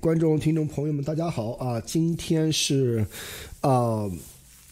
[0.00, 1.78] 观众、听众朋友们，大家好啊！
[1.78, 3.06] 今天是
[3.60, 4.10] 啊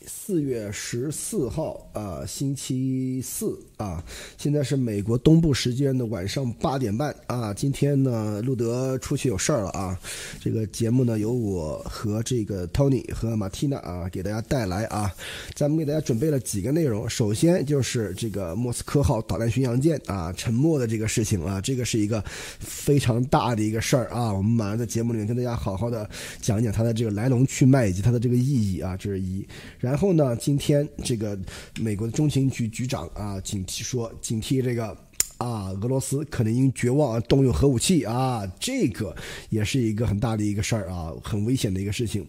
[0.07, 4.05] 四月十四号啊，星期四啊，
[4.37, 7.55] 现在是美国东部时间的晚上八点半啊。
[7.55, 9.99] 今天呢，路德出去有事儿了啊。
[10.41, 15.15] 这个节目呢，由我和这个 Tony 和马蒂娜啊给大家带来啊。
[15.55, 22.21] 咱们给大家准备了几个内容，首先就是这个莫斯科号导弹巡洋舰啊沉没的这个事情啊，这个是一个
[22.59, 24.33] 非常大的一个事儿啊。
[24.33, 26.11] 我们马上在节目里面跟大家好好的
[26.41, 29.47] 讲一讲它的这个来龙去脉以及它的这个意义啊，这是一。
[29.79, 31.39] 然后呢，今天这个
[31.79, 34.97] 美国的中情局局长啊警说，警惕这个
[35.39, 39.15] 啊俄罗斯可能因绝望而动用核武器啊，这个
[39.51, 42.27] 也是一个很大的一个事儿啊，很危险的一个事情。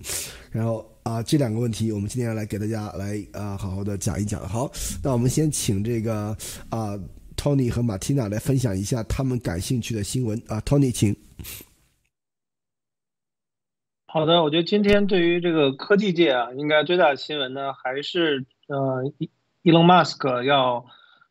[0.51, 4.47] 然后啊，这两个问题我们今天来给大家来啊好好的讲一讲。
[4.47, 4.71] 好，
[5.03, 6.35] 那我们先请这个
[6.69, 6.99] 啊
[7.35, 11.15] Tony 和马蒂娜来分享一下他们感兴趣的新闻啊，Tony 请。
[14.11, 19.29] 好的，我觉得今天对于这个科技界啊，应该最大的新闻呢，还是呃，伊
[19.61, 20.83] 伊隆马斯克要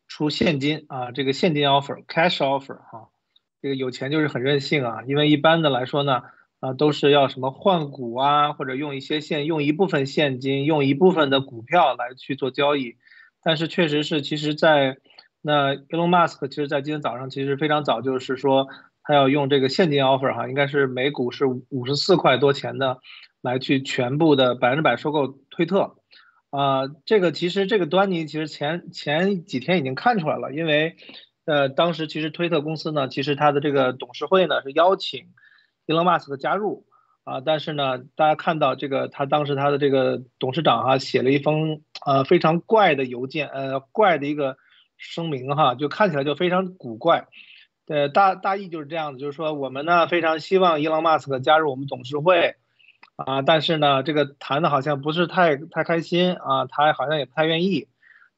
[0.09, 3.07] 出现金啊，这个现金 offer，cash offer 哈，
[3.61, 6.23] 这个有钱就是很任性啊，因为一般的来说呢，
[6.59, 12.97] 啊都是要什么换股啊，或者用一些现用一部分现金，用一部分的股票来去做交易，
[13.41, 14.97] 但是确实是，其实在
[15.41, 18.67] 那 Elon Musk 其实在今天早上其实非常早就是说。
[19.01, 22.99] 他要用这个现金 offer 哈，应该是每股是五十四块多钱的，
[23.41, 25.95] 来去全部的百分之百收购推特，
[26.51, 30.95] 啊，这个其实这个端倪其实前前几天已经看出来了，因为，
[31.45, 35.27] 呃，当时其实推特公司呢，其实它的这个董事会呢是邀请
[35.85, 36.85] Elon Musk 的加入，
[37.23, 44.57] 啊，但是呢，大家看到这个他当时他的这个董事长哈写了一封呃非常怪的邮件，呃怪的一个
[44.97, 47.27] 声明哈，就看起来就非常古怪。
[47.85, 52.55] 对，大大意就是这样子，就是说我们呢非常希望伊朗马斯克加入我们董事会，
[53.25, 57.87] 啊，但是呢这个谈的好像不是太太开心啊，他好像也不太愿意。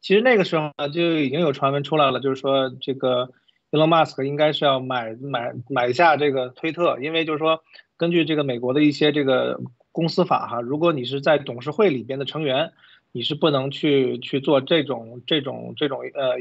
[0.02, 3.30] 其实那个时候呢就已经有传闻出来了，就是说这个
[3.72, 7.64] Elon Musk 应该是要买买买下这个推特，因为就是说
[7.98, 12.72] 根据这个美国的一些这个公司法哈，如果你是在董事会里边的成员，
[13.12, 16.38] 你是不能去去做这种这种这种呃。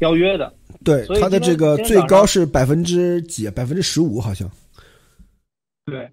[0.00, 0.52] 邀约的，
[0.84, 3.50] 对他的这个最高是百分之几？
[3.50, 4.48] 百分之十五好像。
[5.86, 6.08] 对，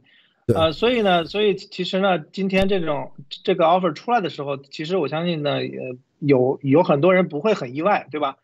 [0.54, 3.12] 呃，所以呢，所以其实呢，今天这种
[3.44, 8.38] 这个 offer 出来的时候，其实我相信呢，呃，有有很多人不会很意外，对吧？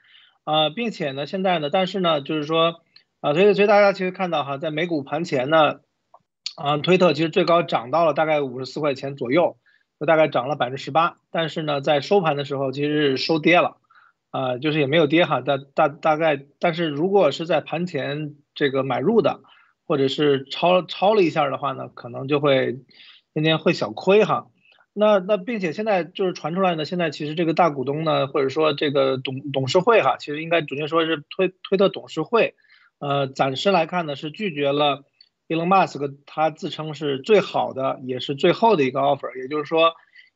[0.43, 2.81] 啊，并且呢，现在呢，但是呢，就是说，
[3.21, 5.79] 啊，所以所以大家其实看到哈，在美股盘前呢，
[6.55, 9.57] 啊，推特其实最高涨到了大概五十四块钱左右，
[9.99, 13.77] 就大概涨了百分之十八，但是呢，在收盘的时候其实是收跌了。
[14.29, 19.39] 啊，就是也没有跌哈，大大大概，但是如果是在盘前这个买入的，
[19.87, 22.81] 或者是抄抄了一下的话呢，可能就会
[23.33, 24.47] 今天会小亏哈。
[24.93, 32.55] 那那并且现在就是传出来呢，现在其实这个大股东呢，或者说这个董董事会哈，其实应该准确说是推推特董事会，
[32.99, 35.03] 呃，暂时来看呢是拒绝了
[35.47, 39.93] Elon Musk 他自称是最好的也是最后的一个 offer，也就是说。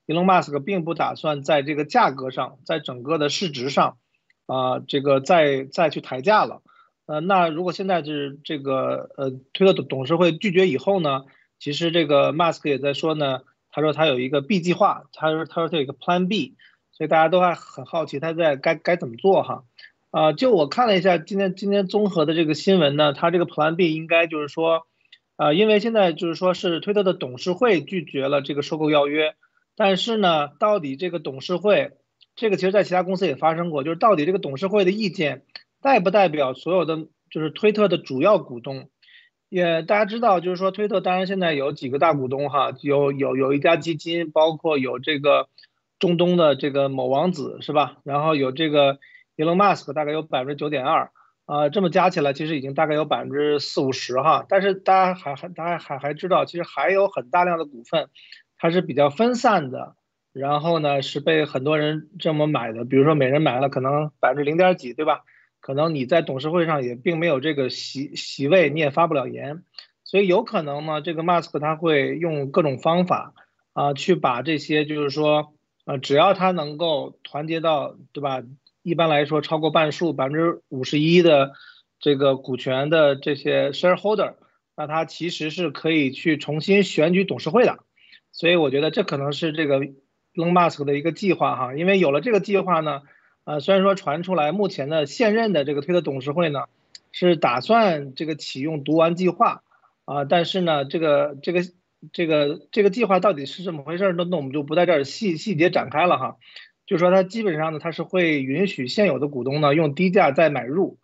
[0.08, 3.98] 伊隆马斯克并不打算在这个价格上，在整个的市值上，
[4.46, 6.64] 啊，这个再再去抬价了。
[7.12, 11.26] 呃，那如果现在是这个呃推特董董事会拒绝以后呢，
[11.60, 16.56] 其实这个马斯克也在说呢，他说他有一个 B 计划，他说他说他有一个 Plan B，
[16.94, 19.66] 所以大家都还很好奇他在该该怎么做哈。
[20.12, 24.88] 啊，就我看了一下今天今天综合的这个新闻呢，他这个 Plan B 应该就是说，
[25.36, 29.36] 啊，因为现在就是说是推特的董事会拒绝了这个收购要约。
[29.76, 31.92] 但是呢，到底这个董事会，
[32.38, 35.44] 这个其实在其他公司也发生过，就是到底这个董事会的意见
[35.82, 38.90] 代不代表所有的就是推特的主要股东？
[39.50, 45.50] 也大家知道，就是说推特当然现在有几个大股东哈，有有有一家基金，包括有这个
[46.00, 47.98] 中东的这个某王子是吧？
[48.04, 49.00] 然后有这个
[49.36, 51.12] Elon Musk 大概有百分之九点二，
[51.46, 54.46] 啊，这么加起来其实已经大概有百分之四五十哈。
[54.48, 58.10] 但是大家还还大家还还知道，其实还有很大量的股份。
[58.64, 59.96] 它是比较分散的，
[60.34, 65.24] 然后呢是被很多人这么买的，比如说每人买了可能百分之零点几，对吧？
[65.62, 69.64] 可能你在董事会上也并没有这个席席位，你也发不了言，
[70.04, 73.34] 所以有可能呢，这个马斯克他会用各种方法
[73.72, 75.54] 啊，去把这些就是说，
[75.86, 78.44] 呃，只要他能够团结到，对吧？
[78.84, 81.54] 一般来说超过半数百分之五十一的
[82.00, 84.34] 这个股权的这些 shareholder，
[84.76, 87.78] 那他其实是可以去重新选举董事会的。
[88.32, 93.04] 所以我觉得这可能是这个 l o n Musk 的一个计划哈，因为有了这个计划呢，
[93.44, 96.66] 呃，虽然说传出来目前的现任的这个推特董事会呢，
[97.12, 99.64] 是打算这个启用读完计划，
[100.06, 101.62] 啊，但是呢，这个这个
[102.14, 104.26] 这个这个计划到底是怎么回事呢？
[104.30, 106.38] 那我们就不在这儿细细节展开了哈。
[106.88, 110.98] 就是说它基本上呢，它是会允许现有的股东呢用低价再买入，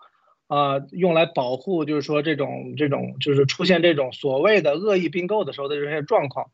[0.48, 6.52] 啊，用来保护就是说这种这种就是出现这种所谓的恶意并购的时候的这些状况，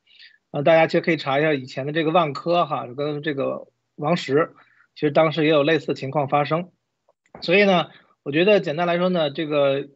[0.51, 4.51] 啊，大家其实可以查一下以前的这个万科哈跟这个王石，
[4.95, 6.69] 其实当时也有类似的情况发生，
[7.41, 7.87] 所以呢，
[8.23, 9.87] 我觉得简单来说呢，这个。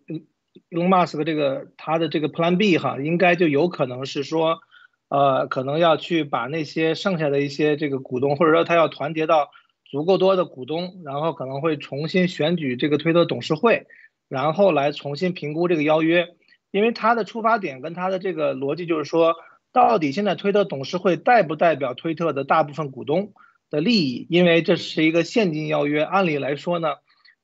[0.72, 4.60] Elon Musk 这个他的这个 Plan B 哈，应该就有可能是说，
[5.08, 9.52] 呃，可能要去把那些剩下的一些这个股东，或者说他要团结到
[9.86, 13.86] 足够多的股东，然后可能会重新选举这个推特董事会，
[14.30, 16.30] 然后来重新评估这个邀约，
[16.72, 19.36] 因为他的出发点跟他的这个逻辑就是说，
[19.72, 23.34] 到底现在推特董事会代不代表推特的大部分股东
[23.70, 24.28] 的利益？
[24.30, 26.96] 因为这是一个现金邀约，按理来说呢。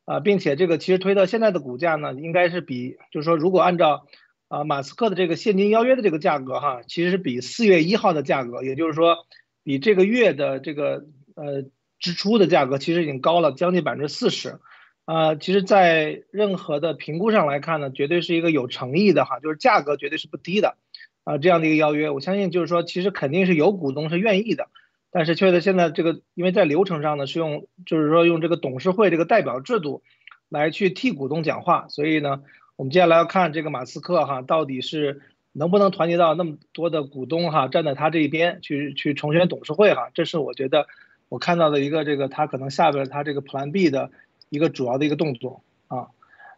[0.05, 4.05] 啊，并且这个其实推到现在的股价呢，应该是比，就是说如果按照
[4.49, 9.19] 啊马斯克的这个现金邀约的这个价格哈，其实是比四月一号的价格，也就是说
[9.63, 11.05] 比这个月的这个
[11.35, 11.63] 呃
[11.99, 14.59] 支出的价格，其实已经高了将近百分之四十。
[15.05, 20.75] 啊，其实，在任何的评估上来看呢，绝对是一个有诚意的哈，就是价格绝对是不低的
[21.23, 24.67] 啊，这样的一个邀约，我相信就是说，其实肯定是有股东是愿意的。
[25.15, 30.01] 但是，确实现在这个，因为在流程上呢，是用，就是说用这个董事会这个代表制度，
[30.49, 32.41] 来去替股东讲话，所以呢，
[32.77, 35.21] 我们接下来要看这个马斯克哈，到底是
[35.51, 40.87] 能不能团结到那么多的股东哈，站在他这一边去去重选董事会哈，这是我觉得
[41.29, 44.09] 我看到的一个这个他可能下边他这个 Plan B 的
[44.49, 46.07] 一个主要的一个动作啊。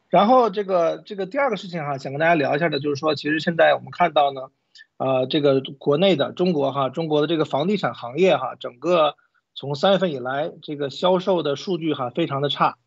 [0.08, 4.50] 然后这个这个第二个事情哈，想跟大家聊一下的，就是说，其实现在我们看到呢。
[4.98, 9.16] 呃，这个国内的中国哈，中国的这个房地产行业哈，整个
[9.54, 12.78] 从三月份以来，这个销售的数据哈非常的差，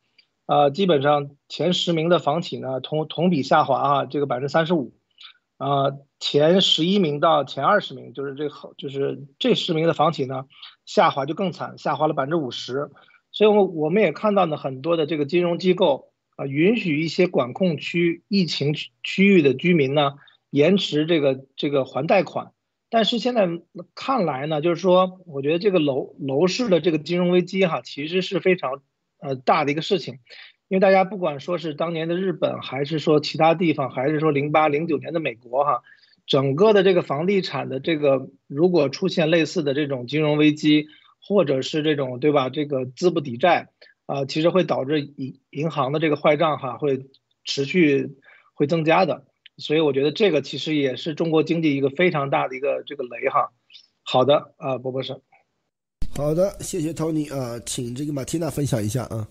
[0.46, 4.94] 呃，基本上前十名的房企呢同同比下滑啊，这个百分之三十五，
[5.58, 10.46] 啊，前十一名到前二十名，就是这就是这十名的房企呢
[10.86, 12.90] 下滑就更惨，下滑了百分之五十，
[13.32, 20.14] 所以，我我们也看到呢，很多的这个金融机构啊，允许一些管控区疫情区域的居民呢。
[20.50, 22.52] 延迟这个这个还贷款，
[22.90, 23.48] 但是现在
[23.94, 28.82] 看来呢，就是说，我觉得这个楼楼市的这个金融危机哈，其实是非常
[29.20, 30.20] 呃大的一个事情，
[30.68, 35.82] 因为大家不管说是当年的日本，还是说其他地方，还是说零八零九年的美国哈，
[36.26, 40.86] 整个的这个房地产的这个如果出现类似的这种金融危机，
[41.20, 43.68] 或者是这种对吧，这个资不抵债
[44.06, 47.06] 啊，其实会导致银银行的这个坏账哈会
[47.44, 48.16] 持续
[48.54, 49.26] 会增加的。
[49.58, 53.52] 所以我觉得这个其实也是中国经济一个非常大的一个这个雷哈。
[54.04, 55.20] 好的啊，波波生。
[56.16, 59.28] 好的，谢谢 Tony 啊，请这个马蒂娜分享一下啊。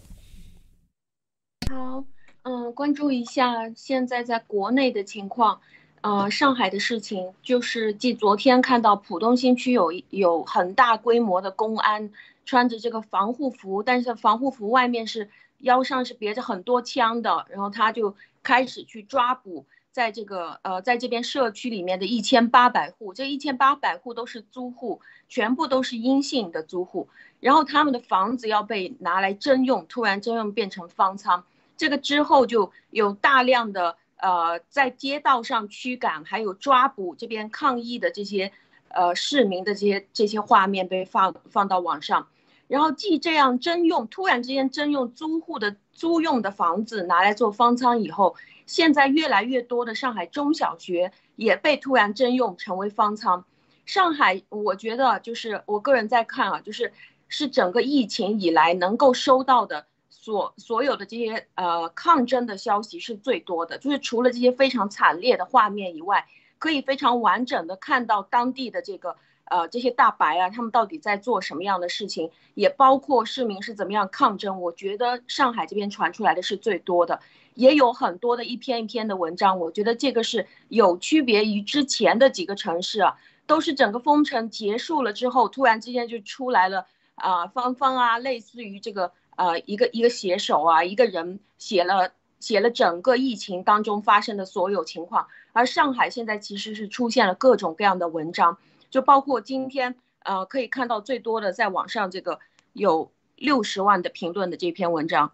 [1.71, 2.05] 好，
[2.43, 5.59] 嗯，关注一下现在在国内的情况，
[6.01, 12.11] 呃，上海的事情就是继昨天看到浦东新区有有很大规模的公安
[12.45, 15.29] 穿着这个防护服，但是防护服外面是
[15.59, 19.65] 腰上是别着很多枪的，然后他就开始去抓捕。
[19.97, 27.09] 在这个呃，在这边社区里面的一千八百户，这一千八百户都是租户，全部都是阴性的租户。
[27.39, 31.43] 然后他们的房子要被拿来征用，突然征用变成方舱。
[31.77, 38.51] 这个之后就有大量的呃，在街道上驱赶，还有抓捕这边抗议的这些
[38.89, 42.27] 呃市民的这些这些画面被放放到网上。
[42.67, 48.35] 然后既这样征用，突然之间征用租户的租用的房子拿来做方舱以后。
[48.67, 53.43] 现在越来越多的上海中小学也被突然征用成为方舱。
[53.87, 56.91] 上海，我觉得就是我个人在看啊，就是
[57.29, 66.27] 是整个疫情以来能够收到的所所有的这些呃抗争的消息是最多的，就是除了这些非常惨烈的画面以外，
[66.59, 74.59] 可以非常完整的看到当地的这个呃这些大白啊，他们到底在做什么样的事情，也包括市民是怎么样抗争。
[74.59, 77.21] 我觉得上海这边传出来的是最多的。
[77.57, 86.85] 也有很多的一篇一篇的文章，我觉得这个是有区别于之前的几个城市啊，都是整个封城结束了之后，突然之间就出来了
[87.15, 98.59] 啊，芳芳啊，类似于这个呃一个一个写手啊，一个人写了写了整个疫情当中发生的所有情况，而上海现在其实是出现了各种各样的文章，
[98.91, 102.39] 就包括今天呃可以看到最多的在网上这个
[102.73, 105.31] 有六十万的评论的这篇文章，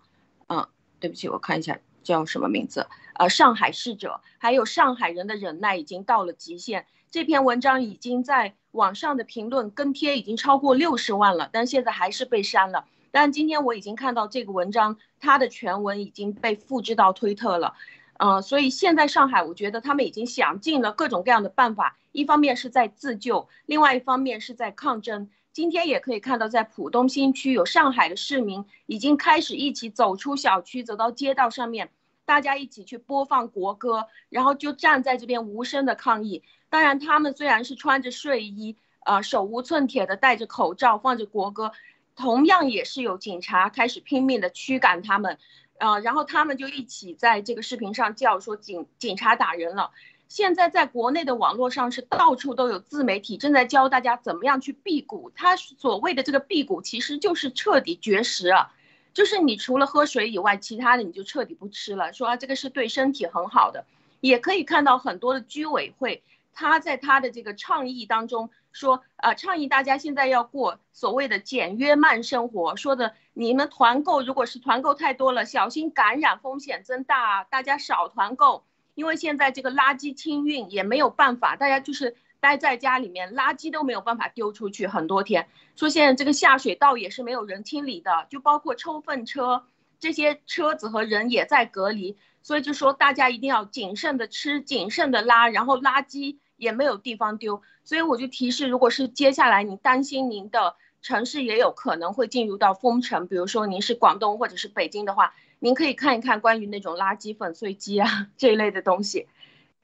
[0.48, 0.66] 嗯，
[1.02, 1.78] 对不起，我看一下。
[2.04, 2.86] 叫什么名字？
[3.14, 6.86] 呃，上海逝者，还有上海人的忍耐已经到了极限。
[7.10, 12.86] 这篇文章已经在网上的评论跟帖已经超过六十万了，但现在还是被删了。
[13.12, 17.76] 但今天我已经看到这个文章，它的全文已经被复制到推特了。
[18.18, 25.30] 呃，所以现在上海，我觉得他们已经想尽了各种各样的办法，一方面是在自救，另外一方面是在抗争。
[25.54, 31.92] 今天也可以看到，在浦东新区有上海的市民已经开始一起走出小区，走到街道上面，
[32.26, 36.42] 大家一起去播放国歌，然后就站在这边无声的抗议。
[36.70, 41.72] 当然，他们虽然是穿着睡衣，呃，手无寸铁的戴着口罩放着国歌，
[42.16, 45.38] 同样也是有警察开始拼命的驱赶他们。
[45.78, 49.92] 呃，然后他们就一起在这个视频上叫说警警察打人了。
[50.34, 55.32] 现在在国内的网络上是到处都有自媒体正在教大家怎么样去辟谷。
[55.36, 58.74] 他所谓的这个辟谷其实就是彻底绝食啊，
[59.14, 62.12] 就是你除了喝水以外，其他的你就彻底不吃了。
[62.14, 63.86] 说啊，这个是对身体很好的。
[64.22, 73.14] 也可以看到很多的居委会，他在他的这个倡议当中说，呃，倡议大家现在要过所谓的简约慢生活，说的。
[73.36, 77.44] 你们团购如果是团购太多了，小心感染风险增大。
[77.44, 78.64] 大家少团购，
[78.96, 85.48] 因为现在这个垃圾清运也没有办法，大家就是待在家里面，垃圾都没有办法丢出去很多天。
[85.76, 89.64] 说现在这个下水道也是没有人清理的，就包括抽粪车，
[90.00, 92.18] 这些车子和人也在隔离。
[92.42, 97.62] 所以就说大家一定要谨慎的吃，谨慎的拉，然后垃圾也没有地方丢。
[97.84, 100.76] 所以我就提示，如果是接下来你担心您的。
[101.06, 109.26] 城市也有可能会进入到封城，比如说您是广东或者是北京的话，您可以看一看关于那种垃圾粉碎机啊这一类的东西。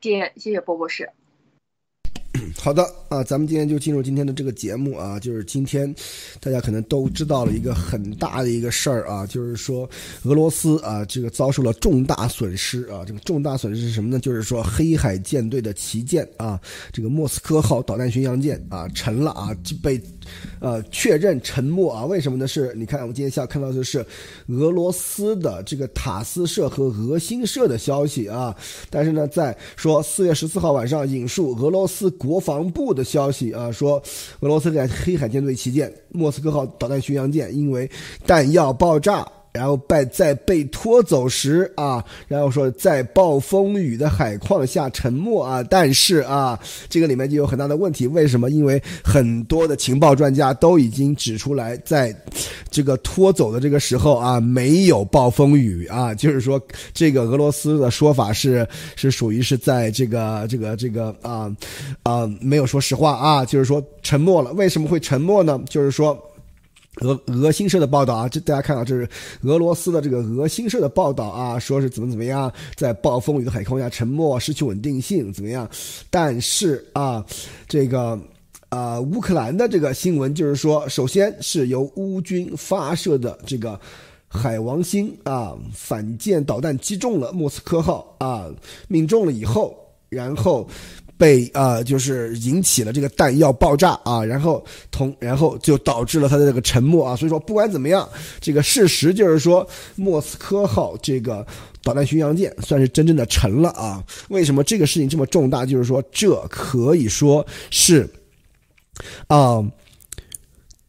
[0.01, 1.09] 谢谢谢波博士。
[2.57, 5.93] 好的啊，咱们今天就进入今天的这个节目啊，就是今天
[6.41, 9.89] 大家可能都知道了一个很大的一个事儿啊，就是说
[10.23, 14.19] 俄罗斯啊这个遭受了重大损失啊，这个重大损失是什么呢？
[14.19, 16.59] 就是说黑海舰队的旗舰啊，
[16.91, 19.97] 这个莫斯科号导弹巡洋舰啊沉了啊，就被
[20.59, 22.47] 呃确认沉默啊，为什么呢？
[22.47, 24.05] 是你看我们今天下午看到的是
[24.47, 28.55] 俄罗斯的这个塔斯社和俄新社的消息啊，
[28.89, 32.09] 但是呢，在说四月十四号晚上引述俄罗斯。
[32.19, 34.01] 国防部的消息啊，说
[34.41, 37.89] 俄罗斯在黑海舰队旗舰莫斯科号导弹巡洋舰因为
[38.27, 39.25] 弹药爆炸。
[39.51, 48.05] 然后被在被拖走时啊，然后说在暴风雨的海况下沉没啊，但是啊，这个里面就有很大的问题。
[48.07, 48.49] 为什么？
[48.49, 52.15] 因为很多的情报专家都已经指出来，在
[52.69, 56.61] 这个拖走的这个时候啊，没有暴风雨啊，就是说
[56.93, 61.51] 这个俄罗斯的说法是是属于是在这个这个这个啊
[62.03, 64.53] 啊没有说实话啊，就是说沉没了。
[64.53, 65.59] 为什么会沉没呢？
[65.67, 66.17] 就是说。
[67.01, 69.07] 俄俄新社的报道啊，这大家看到，这是
[69.43, 75.69] 俄罗斯的这个俄新社的报道啊，说是怎么怎么样，在暴风雨的海况下沉没，失去稳定性，怎么样？
[76.09, 77.25] 但是啊，
[77.67, 78.19] 这个
[78.69, 83.79] 啊，乌克兰的这个新闻就是说，首先是由乌军发射的这个
[84.27, 88.47] 海王星啊反舰导弹击中了莫斯科号啊，
[88.87, 89.77] 命中了以后，
[90.09, 90.67] 然后。
[91.19, 97.13] 被啊，就是引起了这个弹药爆炸啊，然后同然后就导致了他的这个沉没啊。
[97.13, 98.07] 所以说，不管怎么样，
[98.39, 101.45] 这个事实就是说，莫斯科号这个
[101.83, 104.01] 导弹巡洋舰算是真正的沉了啊。
[104.29, 105.65] 为什么这个事情这么重大？
[105.65, 108.09] 就是说，这可以说是
[109.27, 109.61] 啊，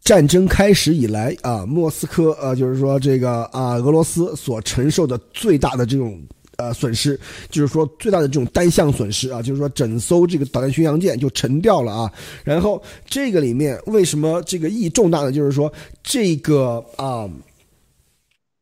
[0.04, 6.16] 战争开始以来啊，莫斯科呃，就是说这个啊，俄罗斯所承受的最大的这种。
[6.60, 12.12] 呃，损失就是说最大的这种单向损失啊，就是说整艘这个导弹巡洋舰就沉掉了啊。
[12.44, 15.32] 然后这个里面为什么这个意义重大呢？
[15.32, 17.26] 就是说这个啊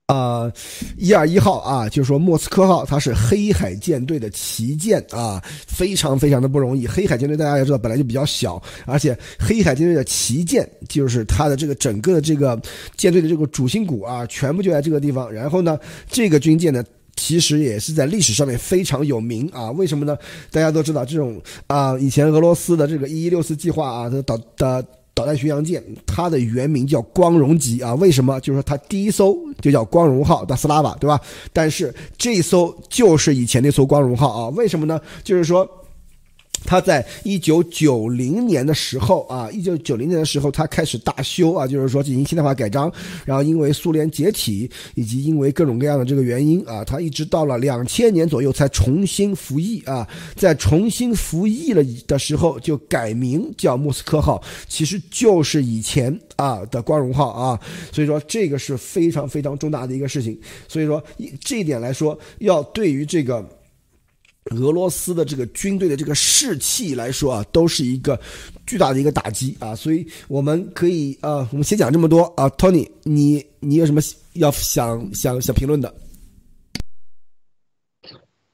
[0.06, 0.52] 啊
[0.96, 6.86] 一二一号啊，就是说莫斯科号，它是黑海舰队的旗舰啊，非常非常的不容易。
[6.86, 12.56] 黑海舰队大家也知道本来就比较小，而且黑海舰队的旗舰就是它的这个整个的这个
[12.96, 15.32] 舰队的这个主心骨啊，全部就在这个地方。
[15.32, 15.76] 然后呢，
[16.08, 16.84] 这个军舰呢。
[17.18, 20.16] 其实也是在历史上面非常有名啊，为什么呢？
[20.52, 27.94] 大家都知道这种啊，以前俄罗斯的这个一一六四计划啊，的导的导弹巡洋舰，它的原名叫光荣级啊。
[27.96, 28.40] 为什么？
[28.40, 31.20] 就是说它第一艘就叫光荣号的斯拉瓦，对吧？
[31.52, 34.48] 但是这艘就是以前那艘光荣号啊。
[34.50, 35.00] 为什么呢？
[35.24, 35.68] 就是说。
[36.64, 42.92] 他在一九九零年的时候啊，一九九零年的时候，他开始大修啊，就是说进行现代化改装。
[43.24, 50.06] 然后因为苏联解体，以及因为各种各样的这个原因啊，他一直到了两千年左右才重新服役啊。
[50.34, 57.60] 在重新服役了的时候，就改名叫莫斯科号，其实就是以前啊的光荣号啊。
[57.92, 60.38] 所以说这个是非常非常重大的一个事情。
[60.66, 61.02] 所以说
[61.40, 63.44] 这一点来说，要对于这个。
[64.56, 68.18] 俄罗斯的这个军队的这个士气来说啊，都是一个
[68.66, 74.00] 巨大的一个打击啊，所以我们可以啊，我们先讲这么多啊，Tony，你你有什么
[74.34, 75.94] 要想想想评论的？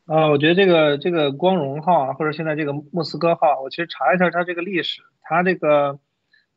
[0.07, 5.99] 啊，我觉得这个这个光荣号啊，或者现在这个莫斯科号，我其实查一下它这个历史，它这个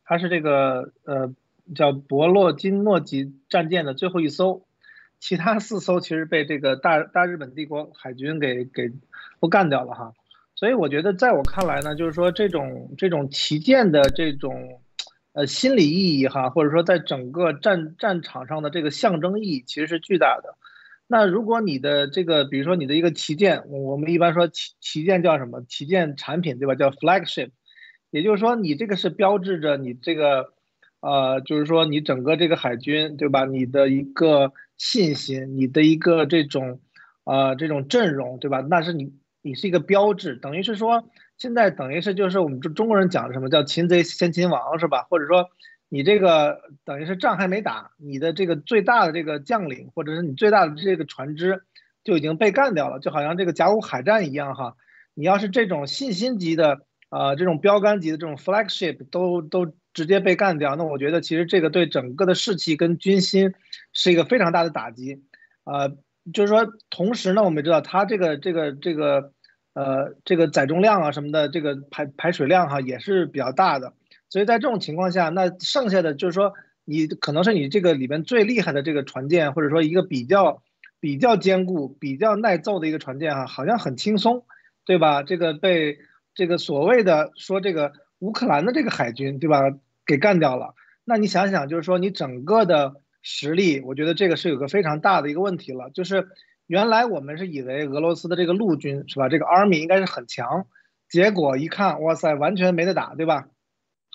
[0.04, 1.34] 它是这个呃
[1.74, 4.67] 叫博洛金诺级战舰的最后一艘，
[5.20, 8.92] 其他四艘其实被这个大大日本帝国海军给给
[9.40, 10.14] 都干掉了哈。
[10.56, 14.82] 所以我觉得在我看来呢，就是说这种这种旗舰的这种
[15.34, 20.56] 呃心理意义哈，或者说在整个战战场上的这个象征意义其实是巨大的。
[21.10, 25.64] 那如果你的这个，比如说你的一个旗舰，我们一般说旗旗舰叫什么？
[25.70, 26.76] 旗舰产品对吧？
[26.76, 27.52] 叫 flagship，
[28.10, 30.54] 也就是说你这个是标志着你这个，
[31.00, 33.46] 呃，就是说你整个这个海军对吧？
[33.46, 36.80] 你的一个信心，你的一个这种，
[37.24, 38.62] 呃，这种阵容对吧？
[38.62, 45.04] 那是你你是一个标志，等于是说现在等于是就是我们中中国人讲什么叫擒贼先擒王是吧？
[45.10, 45.50] 或者说。
[45.90, 51.64] 你这个等于是仗还没打，你的这个最大的这个将领，或者是你最大的这个船只，
[52.04, 54.76] 就已经被干掉了，就好像这个甲午海战一样哈。
[55.14, 63.56] 你要是这种信心级的，呃，这种标杆级的这种 flagship 都都直接被干掉，那我觉得其实这个对整个的士气跟军心
[63.94, 65.24] 是一个非常大的打击。
[65.64, 65.98] 呃，
[66.32, 69.32] 就是说，同时呢，我们知道它这个这个这个，
[69.74, 73.94] 呃，这个载重量啊什么的，这个排排水量哈也是比较大的。
[74.30, 76.54] 所以在这种情况下，那剩下的就是说，
[76.86, 80.62] 你可能是你这个里边最厉害的这个船舰，或者说一个比较
[81.00, 84.46] 比较坚固、比较耐揍的一个船舰哈，好像很轻松，
[84.86, 85.24] 对吧？
[85.24, 85.98] 这个被
[86.36, 89.62] 这个所谓的说这个乌克兰的这个海军，对吧，
[90.08, 90.74] 给干掉了。
[91.04, 96.30] 那你想想，就是说你整个的实力，我觉得这个是有个非常大的一个问题了，就是
[96.66, 100.68] 原来我们是以为俄罗斯的这个陆军是吧，这个 army 应该是很强，
[101.08, 103.48] 结果一看，哇塞，完全没得打，对吧？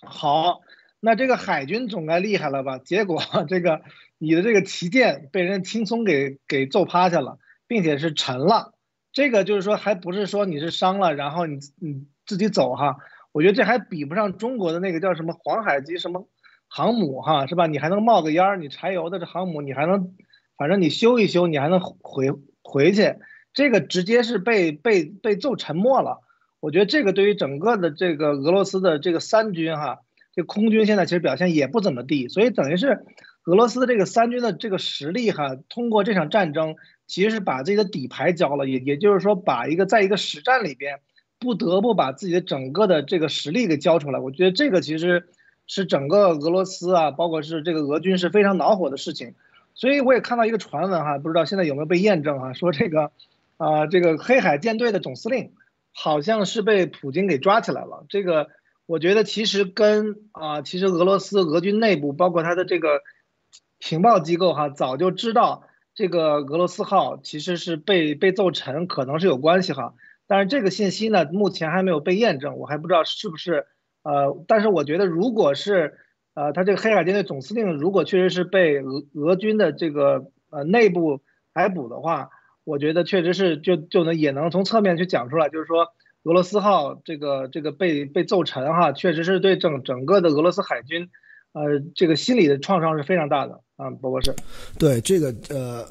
[0.05, 0.61] 好，
[0.99, 2.77] 那这个海军总该厉害了吧？
[2.77, 3.81] 结果 这个
[4.17, 8.73] 你的这个旗舰被人轻松给给揍趴下了，并且是沉了。
[9.11, 12.97] 这个就是说，还不是说你是伤了，然后你你自己走哈。
[13.33, 16.29] 我觉得这还比不上中国的那个叫什么黄海级什么
[16.69, 17.67] 航母哈，是吧？
[17.67, 20.13] 你还能冒个烟儿，你柴油的这航母你还能，
[20.55, 23.15] 反正你修一修，你还能回回去。
[23.53, 26.21] 这个直接是被被被揍沉没了。
[26.59, 29.99] 我觉得这个对于整个的这个俄罗斯的这个三军哈，
[30.33, 33.03] 这空军现在其实表现也不怎么地，所以等于是
[33.45, 41.01] 俄罗斯的这个三军的这个实力哈，通过这场战争其实是把自己的底牌交了，也也就是说把一个在一个实战里边
[41.43, 44.19] 不得不把自己的整个的这个实力给交出来。
[44.19, 45.27] 我觉得这个其实
[45.67, 49.35] 是整个俄罗斯啊，包括是这个俄军是非常恼火的事情。
[49.75, 53.11] 所以我也看到一个传闻哈，不知道现在有没有被验证啊，说这个
[53.57, 55.51] 啊这个黑海舰队的总司令。
[55.95, 58.03] 好像是被普京给抓起来了。
[58.09, 58.49] 这个，
[58.87, 63.03] 我觉得其实跟啊，其实俄罗斯俄军内部，包括他的这个
[63.79, 69.93] 情报机构哈，早就知道这个俄罗斯号其实是被被揍沉，可能是有关系哈。
[70.27, 73.65] 但是这个信息呢，目前还没有被验证，我还不知道是不是
[74.03, 74.43] 呃。
[74.47, 75.93] 但是我觉得，如果是
[76.33, 81.21] 呃，他这个黑海舰队总司令如果确实是被俄俄军的这个呃内部
[81.53, 82.29] 逮捕的话。
[82.65, 85.87] 我觉得确实是，就就能也能从侧面去讲出来，就是说
[86.23, 91.09] 俄罗斯号这个这个被被揍沉哈，确实是对整整个的俄罗斯海军，
[91.51, 94.33] 呃，这个心理的创伤是非常大的啊，博博士。
[94.79, 95.85] 对这个呃。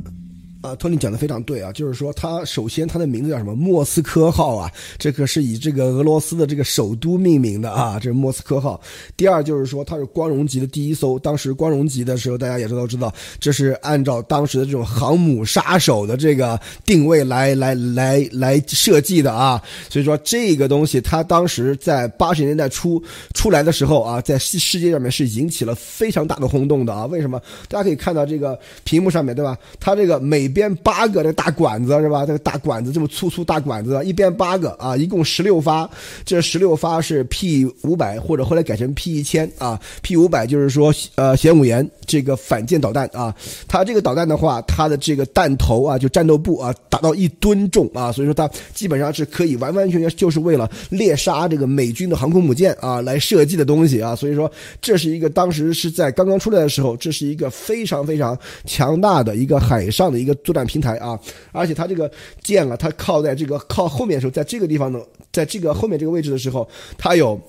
[0.63, 3.53] 啊，托尼讲的非常对啊，就是说，它首先它的名字叫什么？
[3.53, 8.81] 莫斯科号啊，这个是以这个俄罗斯的这个首都命名的啊，这是莫斯科号。
[9.17, 11.19] 第二就是说，它是光荣级的第一艘。
[11.19, 19.61] 当时光荣级的时候，大家也都知道，这是按照当时的这种航母杀手的这个定位来来来来设计的啊。
[19.91, 23.03] 所以说，这个东西它当时在八十年代初
[23.35, 27.05] 出来的时候啊，在世世界上面是引起了非常大的轰动的啊。
[27.07, 27.43] 为什么？
[27.69, 29.59] 大家可以看到这个屏幕上面对吧？
[29.81, 32.25] 它这个每边八个这大管子是吧？
[32.25, 35.89] 这个大管子这么粗粗大管子，一边八个啊，一共十六发。
[36.25, 39.81] 这十六发是 P 五百或者后来改成 P 一千啊。
[40.03, 43.35] P 五百就是说呃玄武岩这个反舰导弹啊。
[43.67, 48.13] 它这个导弹的话，它的这个弹头啊，就战斗部啊，达到一吨重啊。
[48.13, 54.15] 所以说它基本上是可以完完全全就是为了猎杀这个美军的航空母舰啊来设计的东西啊。
[54.15, 60.33] 所以说这是一个当时是在刚刚出来的时候，这是一个非常非常强大的一个海上的一个。
[60.45, 61.19] 作战平台啊，
[61.53, 62.11] 而且它这个
[62.43, 65.01] 舰啊，它靠在这个靠后面的时候，在这个地方呢，
[65.33, 67.41] 在这个后面这个位置的时候，它有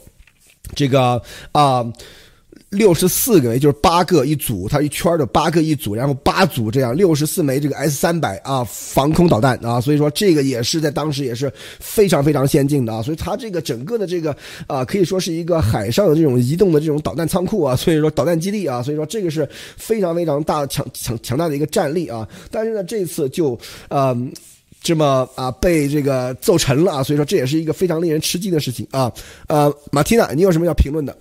[0.75, 1.85] 这个啊。
[2.73, 14.35] 六十四个，也就是八个一组，它一圈的八个一组，然后八组这样，六十四枚这个 S 三百啊防空导弹啊，所以说这个也是在当时也是非常非常先进的啊，所以它这个整个的这个
[14.67, 23.57] 啊可以说是一个海上的这种移动的这种导弹仓库啊， 所以说导弹基地啊，所以说这个是非常非常大强强强大的一个战力啊，但是呢这次就
[23.89, 24.15] 呃。
[24.85, 29.09] 这么啊被这个揍沉了啊，所以说这也是一个非常令人吃惊的事情啊。
[29.47, 31.17] 呃，马蒂娜，你有什么要评论的？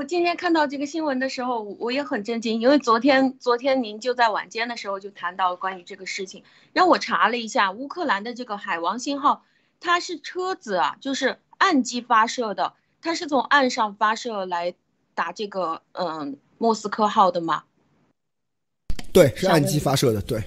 [0.00, 9.44] 嗯，我今天看到这个新闻的时候，我也很震惊，因为昨天昨天您就在晚间的时候就谈到关于这个事情，让我查了一下，乌克兰的这个海王星号，
[9.78, 14.74] 它是车子啊，就是岸基发射的，它是从岸上发射来
[15.14, 17.64] 打这个嗯莫斯科号的吗？
[19.12, 20.42] 对，是岸基发射的，对。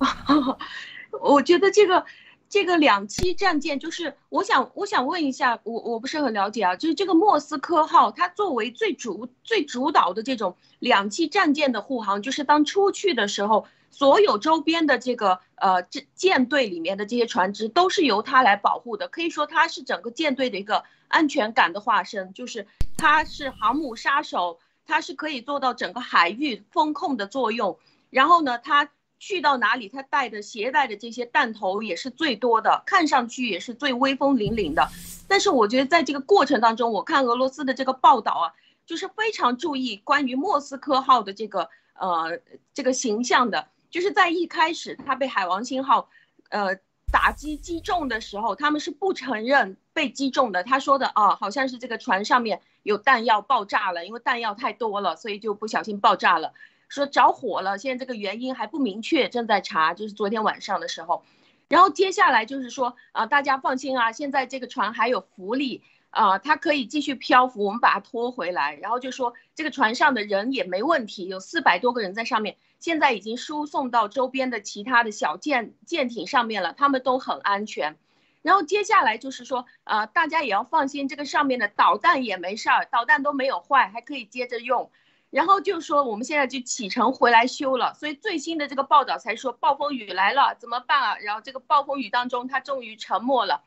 [1.22, 2.04] 我觉得这个
[2.48, 27.78] 这个两栖战舰，就是我想我想问一下，我我不是很了解啊，就是这个莫斯科号，它作为最主最主导的这种两栖战舰的护航，就是当出去的时候，所有周边的这个呃这舰队里面的这些船只都是由它来保护的，可以说它是整个舰队的一个安全感的化身，就是它是航母杀手，它是可以做到整个海域风控的作用，
[28.10, 28.88] 然后呢，它。
[29.26, 34.86] 去到哪里，他带的携带的这些弹头也是最多的，看上去也是最威风凛凛的。
[35.26, 38.52] 但是我觉得在这个过程当中，我看俄罗斯的这个报道啊，
[38.84, 42.38] 就是非常注意关于莫斯科号的这个呃
[42.74, 46.10] 这个形象的，就是在一开始他被海王星号
[46.50, 46.76] 呃
[47.10, 50.62] 打击击中的时候，他们是不承认被击中的。
[50.62, 56.52] 他说的啊，好像是这个船上面有弹药爆炸了，因为弹药太多了，所以就不小心爆炸了。
[56.88, 59.94] 说着火了，现在这个原因还不明确，正在查。
[59.94, 61.24] 就是昨天晚上的时候，
[61.68, 68.74] 然后接下来就是说啊，大家放心啊，现在这个船还有浮力啊，它可以继续漂浮，我们把它拖回来。
[68.76, 77.96] 然后就说这个船上的人也没问题，有四百多个人在上面，现在已经输送到周边的其他的小舰舰艇上面了，他们都很安全。
[78.42, 84.90] 然后接下来就是说啊，大家也要放心，这个上面的导弹也没事儿，导弹都没有坏，还可以接着用。
[85.34, 91.16] 然后就说我们现在就启程回来修了，所以最新的这个报道才说暴风雨来了怎么办啊？
[91.18, 93.64] 然后这个暴风雨当中，他终于沉没了，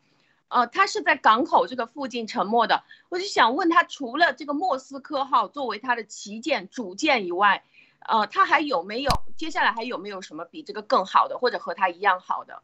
[0.48, 2.86] 呃，他是在港口这个附近沉没的。
[3.10, 7.66] 我就想问他，除了这个莫斯科号作为他的旗舰主舰以外，
[8.00, 12.64] 呃，他还有没有接下来还有没有什么比这个更好的，或者和他一样好的？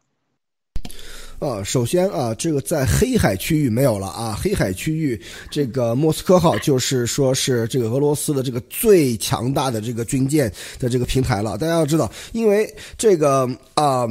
[1.38, 4.38] 呃，首先啊，这个在黑海区域没有了啊。
[4.40, 5.20] 黑海区域，
[5.50, 11.58] 这个莫斯科号就是说是这个俄罗斯的这个最强大的这个军舰的这个平台了。
[11.58, 14.06] 大家要知道，因为这个啊，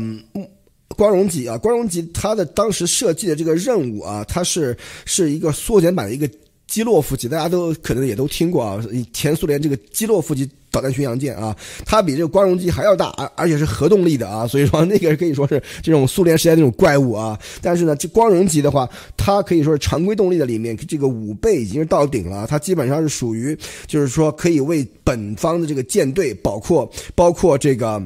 [0.95, 6.29] 光荣级啊，光荣级它的当时设计的这个任务啊，它是是一个缩减版的一个。
[6.65, 11.55] 基洛夫级，大家都可能也都听过啊，前苏联这个基洛夫级导弹巡洋舰啊，
[11.85, 17.39] 它比这个光荣级还要大，而而且是核动力的啊， 所以说那个可以说是这种苏联时代那种怪物啊。
[17.61, 23.55] 但是呢，这光荣级的话，它可以说是常规动力的里面这个五倍已经是到顶了，它基本上是属于
[23.85, 28.01] 就是说可以为本方的这个舰队，包括包括这个。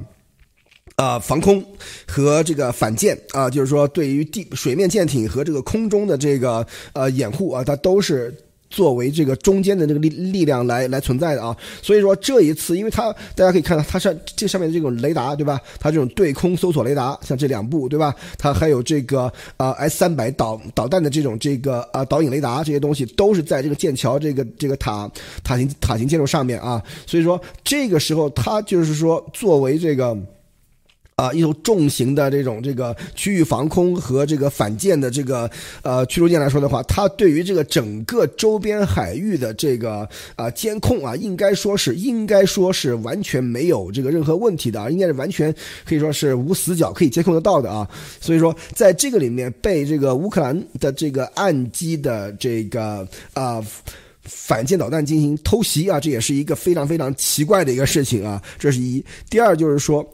[0.96, 1.64] 啊，防空
[2.08, 8.36] 和这个反舰啊，就是说对于地水面舰艇和这个空中的这个呃掩护啊，它都是
[8.70, 11.56] 作为这个中间的这个力力量来来存在的啊。
[11.82, 15.60] 所以说这一次，因为它大家可以看到，它是这上面的这种雷达对吧？
[15.80, 18.14] 它这种对空搜索雷达，像这两部对吧？
[18.38, 25.10] 它还有这个啊 S 三百导导弹的这种这个啊导引雷达，这些东西都是在这个剑桥这个这个塔
[25.44, 26.82] 塔形塔形建筑上面啊。
[27.06, 30.18] 所以说这个时候，它就是说作为这个。
[31.18, 35.50] 啊，一艘重型的这种这个区域防空和这个反舰的这个
[35.82, 45.52] 呃驱逐舰来说的话，它对于这个整个周边海域的这个啊监控啊，应该说是应该说是完全没有这个任何问题的啊，应该是完全
[45.86, 47.90] 可以说是无死角可以监控得到的啊。
[48.22, 53.60] 所以说，在这个里面被这个乌克兰的这个岸基的这个啊
[54.22, 58.40] 反舰导弹进行偷袭啊，这也是一个非常非常奇怪的一个事情啊。
[58.60, 59.04] 这是一。
[59.32, 60.08] 第二就是说。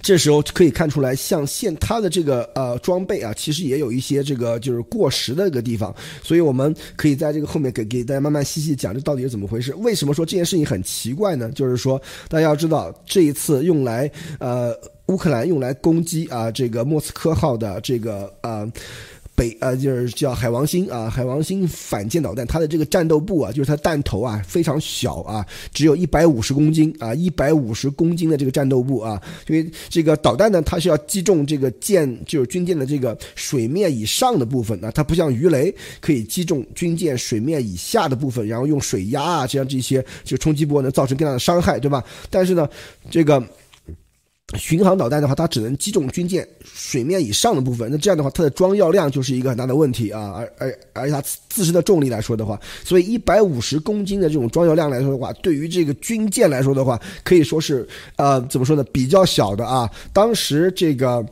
[0.00, 9.74] 这时候可以看出来，像现他的这个呃装备啊，其实也有一些这个就是过时的一个地方，所以我们可以在这个后面给给大家慢慢细细讲，这到底是怎么回事？
[9.76, 11.50] 为什么说这件事情很奇怪呢？
[11.50, 14.74] 就是说大家要知道，这一次用来呃
[15.06, 18.70] 乌克兰用来攻击啊这个莫斯科号的这个呃。
[19.36, 42.02] 北呃就是叫海王星啊，海王星反舰导弹，它的这个战斗部啊，就是它弹头啊非常小啊，只有一百五十公斤啊，一百五十公斤的这个战斗部啊，因为这个导弹呢，它是要击中这个舰，就是军舰的这个水面以上的部分啊，它不像鱼雷可以击中军舰水面以下的部分，然后用水压啊这样这些就冲击波能造成更大的伤害，对吧？
[42.30, 42.66] 但是呢，
[43.10, 43.42] 这个。
[44.54, 47.90] 巡航导弹的话，它只能击中军舰水面以上的部分。
[47.90, 50.34] 那这样的话，它的装药量就是一个很大的问题啊。
[50.36, 59.90] 而而而且它自身的重力来说的话，所以一百五十公斤的这种装药量来说的话，对于这个军舰来说的话，可以说是呃怎么说呢，比较小的啊。
[60.12, 61.26] 当时这个。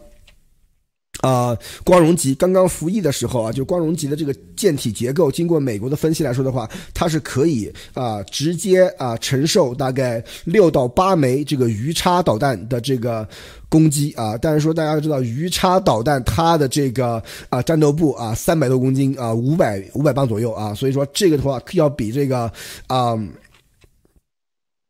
[1.24, 13.26] 啊，光荣级刚刚服役的时候啊，就光荣级的这个舰体结构，经过美国的分析来说的话，它是可以啊直接啊承受大概六到八枚这个鱼叉导弹的这个
[13.70, 14.36] 攻击啊。
[14.36, 22.52] 但是说大家知道，鱼叉导弹它的这个啊战斗部啊三百多公斤啊五百五百磅左右啊，所以说这个的话要比这个
[22.86, 23.18] 啊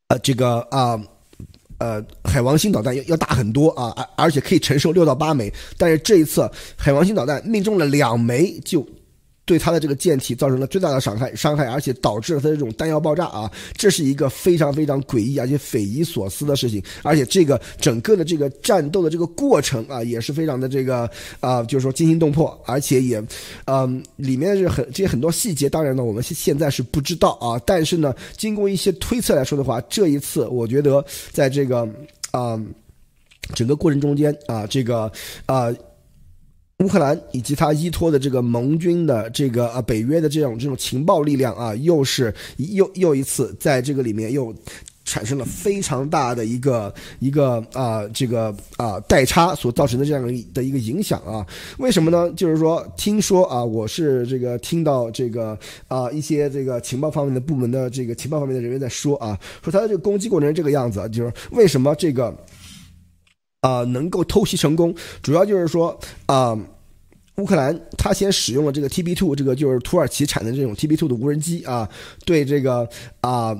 [0.08, 1.00] 呃这个啊。
[1.78, 8.86] 呃，海王星导弹要要大很多啊，而而且可以承受六到八枚，但是这一次海王星导弹命中了两枚就。
[9.46, 21.08] 对它的这个舰体造成了最大的伤害，伤害，而且导致了它这种弹药爆炸啊，这是一个非常非常诡异而且匪夷所思的事情，而且这个整个的这个战斗的这个过程啊，也是非常的这个
[21.40, 23.22] 啊，就是说惊心动魄，而且也，
[23.66, 31.86] 嗯，里面是很这些很多细节，当然呢，我们现现在是不知道啊，但是呢，经过一些推测来说的话，这一次我觉得在这个
[32.30, 32.58] 啊
[33.54, 35.12] 整个过程中间啊，这个
[35.46, 35.70] 啊。
[36.78, 44.52] 乌克兰以及他依托的这个盟军的这个啊北约的这种这种情报力量啊，又是又又一次在这个里面又
[45.04, 51.46] 产生了非常大的一个一个啊这个啊代差所造成的这样的一个影响啊？
[51.78, 52.28] 为什么呢？
[52.36, 55.56] 就是说，听说啊，我是这个听到这个
[55.86, 62.36] 啊一些这个情报方面的部门的这个情报方面的人员在说啊，说他的这个攻击过程这个样子，就是为什么这个。
[63.64, 66.54] 啊，能够偷袭成功，主要就是说啊，
[67.36, 71.88] 乌克兰他先使用了这个 TB two，这个就是土耳其产的这种 TB two 的无人机啊，
[72.26, 72.86] 对这个
[73.22, 73.56] 啊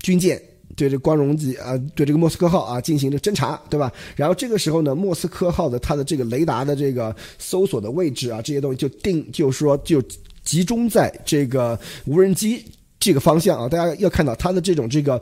[0.00, 0.40] 军舰，
[0.76, 3.92] 对这光荣级啊，对这个莫斯科号啊进行这侦查，对吧？
[4.14, 10.00] 然后这个时候呢，莫斯科号的它的这个雷达的这个搜索的位置啊，这些东西就定，就是说就
[10.44, 11.76] 集中在这个
[12.06, 12.64] 无人机。
[13.04, 15.20] 这个方向啊，大家要看到它的这种这个，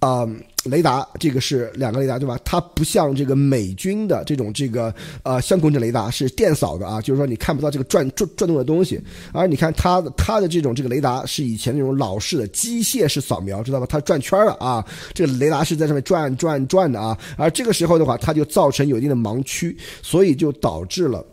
[0.00, 0.28] 啊，
[0.64, 2.38] 雷达，这个是两个雷达对吧？
[2.44, 9.00] 它不像这个美军的这种这个呃相控阵雷达是电扫的啊，就是说你看不到这个转转转动的东西。
[9.32, 13.86] 而你看它的它的这种这个雷达是以前那种老式的机械式扫描，知道吧？
[13.88, 17.18] 它转圈了啊，这个雷达是在上面转转转的啊。
[17.36, 21.24] 而这个时候的话，它就造成有一定的盲区，所以就导致了。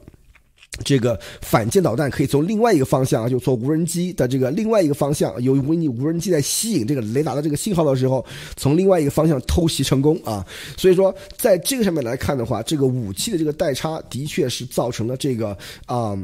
[0.83, 10.45] 这个反舰导弹可以从另外一个方向，就从无人机的这个另外一个方向，由于你无人机在吸引这个雷达的这个信号的时候，从另外一个方向偷袭成功啊。
[10.77, 16.17] 所以说，在这个上面来看的话，这个武器的这个代差的确是造成了这个啊，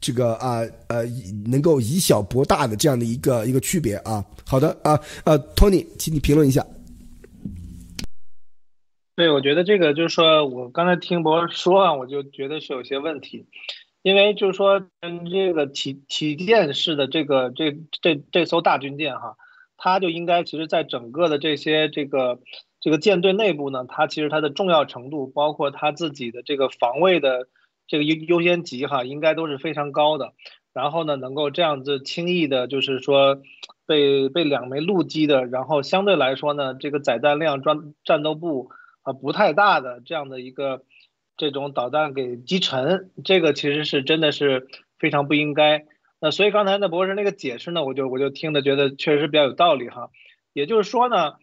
[0.00, 1.04] 这个啊呃
[1.46, 4.24] 能够以小博大的这样的一个一个区别啊。
[4.44, 6.64] 好的啊呃托尼请你评论一下。
[9.16, 13.46] 对，我觉得这个就是说，我刚才听博说啊，我就觉得是有些问题，
[14.02, 19.36] 因为就是说，这个体体舰式的这个这这这艘大军舰哈，
[19.78, 22.40] 它就应该其实在整个的这些这个
[22.78, 27.48] 这个舰队内部呢，它其实它的重要程度，包括它自己的这个防卫的
[27.86, 30.34] 这个优优先级哈，应该都是非常高的。
[30.74, 33.38] 然后呢，能够这样子轻易的，就是说
[33.86, 38.68] 被被两枚陆基的，然后相对来说呢，这个载弹量战战斗部。
[39.06, 40.82] 啊，不太大的这样的一个
[41.36, 44.66] 这种导弹给击沉，这个其实是真的是
[44.98, 45.86] 非常不应该。
[46.20, 50.10] 那所以刚才那博士那个解释呢，我就我就听的觉得确实比较有道理哈。
[50.52, 51.34] 也就是说呢，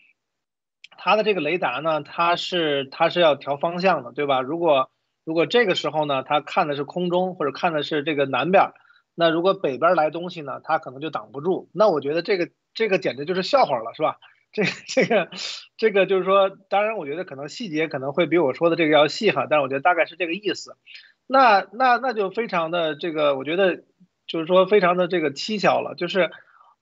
[0.97, 4.41] 它的这个雷达呢，它是它是要调方向的，对吧？
[4.41, 4.91] 如果
[5.23, 8.71] 如果这个时候呢，它看的是空中或者看的是这个南边，
[9.15, 11.69] 那如果北边来东西呢，它可能就挡不住。
[11.73, 14.17] 那我觉得这个这个简直就是笑话了，是吧？
[14.53, 15.29] 这这个
[15.77, 20.77] 这个就是说，当然，我觉得可能细节可能会比我说的这个要细哈，但是我觉得大概是这个意思。
[21.25, 23.83] 那那那就非常的这个，我觉得
[24.27, 25.95] 就是说非常的这个蹊跷了。
[25.95, 26.29] 就是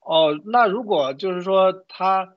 [0.02, 2.34] 哦，那如果就是说他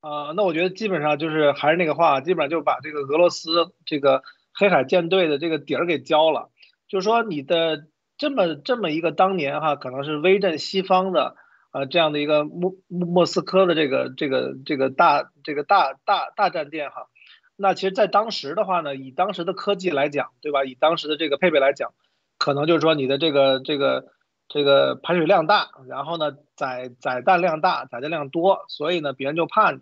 [0.00, 6.50] 啊，那我觉得基本上就是还是那个话，基本上就把这个俄罗斯这个黑海舰队的这个底儿给交了。
[6.88, 7.86] 就是说你的
[8.18, 11.36] 这么这么一个当年哈，可能是威震西方的。
[11.74, 17.08] 呃，这样的一个莫莫斯科的这个这个这个大这个大大大战舰哈，
[17.56, 20.64] 那其实，在当时的话呢，以当时的科技来讲，对吧？
[20.64, 21.92] 以当时的这个配备来讲，
[22.38, 24.06] 可能就是说你的这个这个
[24.46, 29.80] 这个排水量大，然后呢载载弹量大，载弹量多，所以呢别人就怕你。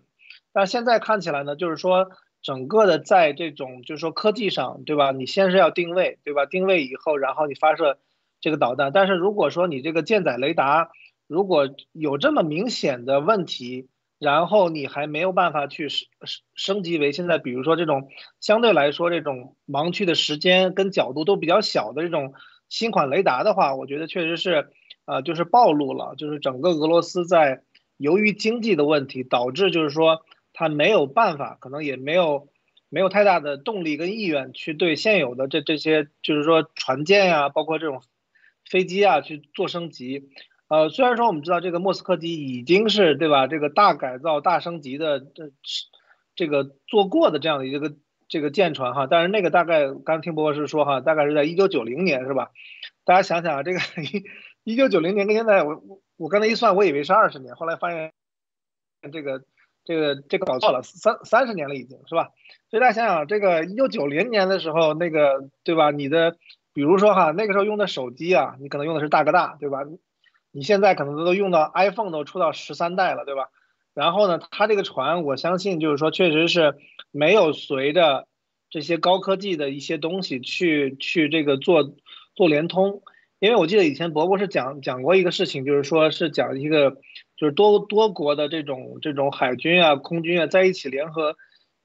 [0.51, 2.09] 但现在看起来呢，就是说
[2.41, 5.11] 整个的在这种就是说科技上，对吧？
[5.11, 6.47] 你先是要定位，对吧？
[6.47, 7.99] 定位以后，然后你发射
[8.41, 8.91] 这个导弹。
[8.91, 10.89] 但是如果说你这个舰载雷达，
[11.33, 13.87] 如果有这么明显的问题，
[14.19, 18.07] 然后你还没有办法去升升升级为现在，比如说这种
[18.39, 22.35] 相对来说这种盲区的时间跟角度都比较小的这种
[22.69, 24.69] 新款雷达的话，我觉得确实是，
[25.05, 27.63] 呃，就是暴露了，就是整个俄罗斯在
[27.97, 32.47] 由于经济的问题导致，就是说它没有办法，可能也没有
[32.89, 38.03] 没有太大的动力跟意愿去对现有的这这些，就是说船舰呀，包括这种
[38.69, 40.29] 飞机啊去做升级。
[40.73, 45.51] 呃，虽然说我们知道这个莫斯科级已经是对吧，这个大改造、大升级的这
[46.35, 47.93] 这个做过的这样的一个
[48.27, 52.49] 这个舰船哈，但是那个大概刚听博士说哈，大概是在一九九零年是吧？
[53.05, 54.23] 大家想想啊，这个一
[54.63, 58.11] 一九九零年跟现在我我我刚才一算，我以为是二十年，后来发现
[59.11, 59.43] 这个
[59.85, 62.29] 这个这个搞错了，三三十年了已经是吧？
[62.71, 65.91] 所以大家想想，这个一九九零年的时候那个对吧？
[65.91, 66.35] 你的
[66.73, 69.81] 比如说哈，那个时候用的手机啊，你可能用的是大哥大对吧？
[70.55, 73.49] 你现在可能都用到 iPhone 都出到十三代了，对吧？
[73.95, 76.75] 然后呢，它这个船，我相信就是说，确实是
[77.11, 78.27] 没有随着
[78.69, 81.95] 这些高科技的一些东西去去这个做
[82.35, 83.01] 做联通。
[83.39, 86.91] 因为我记得以前伯伯是讲讲过一个事情，就是说是讲一个
[87.35, 91.35] 就是多多国的这种这种海军啊、空军啊在一起联合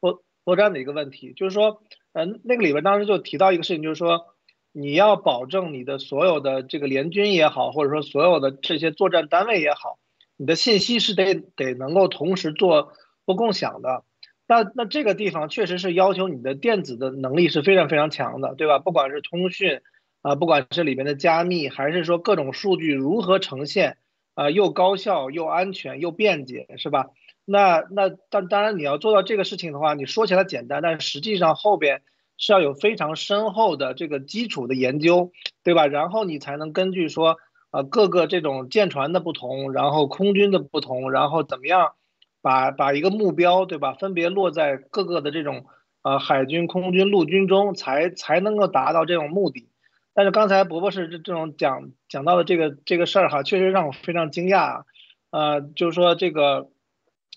[0.00, 1.32] 作作战的一个问题。
[1.32, 4.26] 就是说，嗯，那个里边当时就提到一个事情，就是说。
[4.72, 9.98] 你要保证你的所有的这个联军也好，或者说所有的这些作战单位也好，
[10.36, 12.92] 你的信息是得得能够同时做
[13.26, 14.04] 做共享的。
[14.46, 18.78] 那那这个地方确实是要求你的电子的能力是非常非常强的，对吧？
[18.78, 19.80] 不管是通讯
[20.22, 23.96] 啊，不管是里面的加密，还是说各种数据如何呈现
[24.34, 27.06] 啊，又高效又安全又便捷，是吧？
[27.44, 32.02] 那那但当然你要做到这个事情的话，你说起来简单，但实际上后边。
[32.38, 35.32] 是要有非常深厚的这个基础的研究，
[35.64, 35.86] 对吧？
[35.88, 37.36] 然后你才能根据说，
[37.72, 41.92] 呃，各个这种舰船的不同，然后空军的不同，然后怎么样，
[42.40, 43.92] 把把一个目标，对吧？
[43.94, 45.66] 分别落在各个的这种，
[46.02, 49.68] 呃，海军、空军、陆军中，才才能够达到这种目的。
[50.14, 54.84] 但是刚才伯伯是这这种讲讲到的这个这个事儿哈，确实让我非常惊讶，
[55.32, 56.70] 呃，就是说这个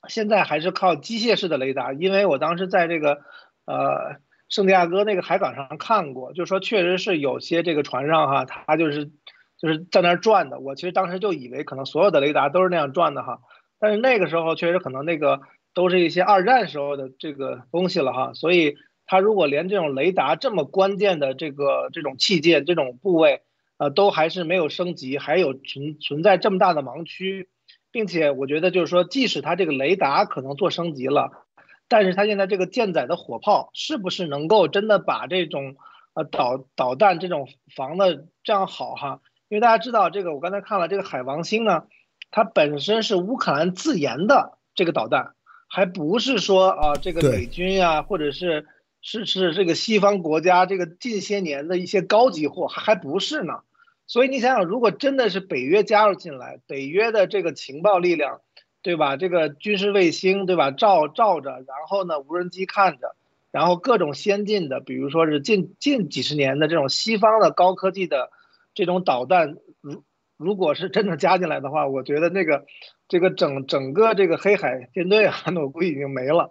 [0.08, 3.22] 现在还是靠机械式的雷达，因为我当时在这个，
[3.66, 4.22] 呃。
[4.52, 9.06] 圣地亚哥那个海港上看过，就是说确实是有些这个船上哈，它就是
[9.58, 10.60] 就是在那儿转的。
[10.60, 13.40] 我其实当时就以为可能所有的雷达都是那样转的哈，
[13.80, 15.40] 但是那个时候确实可能那个
[15.74, 18.34] 都是一些二战时候的这个东西了哈。
[18.34, 23.44] 所以它如果连这种雷达这么关键的这个这种器件这种部位，
[23.78, 27.48] 呃，都还是没有升级，还有存存在这么大的盲区，
[27.90, 31.48] 并且我觉得就是说，即使它这个雷达可能做升级了。
[31.92, 35.76] 但是它现在这个舰载的火炮是不是能够真的把这种
[36.14, 39.20] 呃导导弹这种防的这样好哈？
[39.50, 41.84] 因为大家知道这个，我刚才看了这个海王星呢，
[42.32, 45.34] 它本身是乌克兰自研的这个导弹，
[45.68, 48.68] 还不是说啊这个美军啊或者是
[49.02, 53.64] 是是这个西方国家这个近些年的一些高级货还还不是呢。
[54.08, 58.40] 所以你想想，如果真的是北约加入进来，北约的这个情报力量。
[58.84, 59.16] 对吧？
[59.18, 60.72] 这个军事卫星，对吧？
[60.72, 63.16] 照照着，然后呢，无人机看着，
[63.52, 68.32] 然后各种先进的，比如说是近近几十年的这种西方的高科技的
[68.74, 70.04] 这种导弹，如
[70.38, 72.66] 如果是真的加进来的话，我觉得那个
[73.08, 76.50] 这个整整个这个黑海舰队啊，那 我估计已经没了。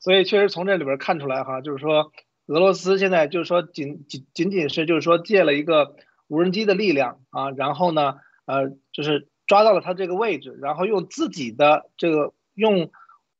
[0.00, 2.12] 所以确实从这里边看出来哈，就是说
[2.46, 5.94] 俄罗斯现在就是说仅仅仅仅是就是说借了一个
[6.28, 9.28] 无人机的力量啊，然后呢，呃，就是。
[9.48, 12.92] 抓到了他这个位置，然后用自己的这个用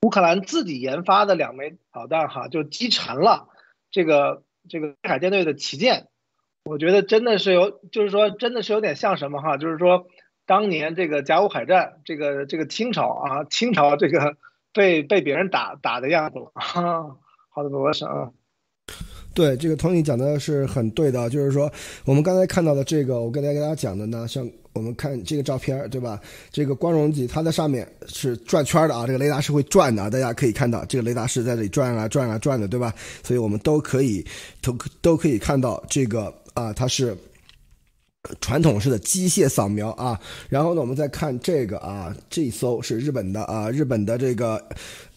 [0.03, 3.49] 乌克兰自己研发的两枚导弹哈，就击沉了
[3.92, 6.09] 这个这个海舰队的旗舰。
[6.64, 10.07] 我觉得真的是有，就是说真的是有点像什么哈，就是说
[10.47, 14.37] 当年这个甲午海战，这个这个清朝啊，清朝这个
[14.73, 16.51] 被被别人打打的样子了。
[16.55, 18.33] 好的，博士啊。
[19.34, 21.70] 对这个 Tony 讲的是很对的，就是说
[22.04, 26.20] 我们刚才看到的这个，我刚才给大家讲的呢，像我们看这个照片，对吧？
[26.50, 32.92] 这个光荣级它在上面是转圈的啊，这个雷达是会转的啊，大家可以看到这个雷达是在这里转啊转啊转的，对吧？
[33.22, 34.26] 所以我们都可以
[34.60, 37.16] 都都可以看到这个啊，它是
[38.40, 40.18] 传统式的机械扫描啊。
[40.48, 44.60] 然后呢，我们再看这个啊，这一艘是日本的啊，日本的这个。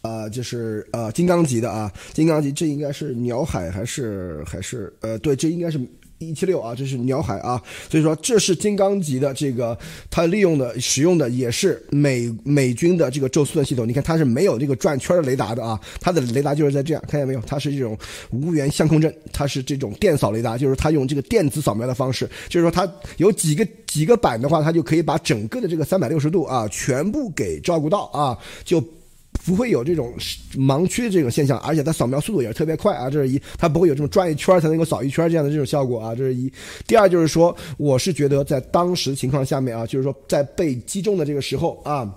[0.02, 5.80] 呃，就是呃，金刚级的啊，金刚级，这应该是鸟海还是还是呃，对，这应该是
[6.18, 9.78] 一七六啊，这是鸟海啊，所以说这是金刚级的这个，
[10.10, 17.42] 它利用的使用的也是美美军的这个宙斯盾系统，你看它是没有这个转圈的雷达的啊，它的雷达就是在这样，看见没有？
[17.42, 17.98] 它是这种
[18.32, 28.84] 无源相控阵，它是这种电扫雷达，就是它用这个电子扫描的方式，就是说它有几个几个板的话，它就可以把整个的这个三百六十度啊全部给照顾到啊，就。
[29.46, 30.14] 不会有这种
[30.56, 36.52] 盲区的这种现象，而且它扫描速度也是特别快啊，这是一，它不会有这种转一圈才能够扫一圈这样的这种效果啊，这是一。
[36.86, 42.10] 第二就是说，我是觉得在当时情况下面啊，就是说在被击中的这个时候啊。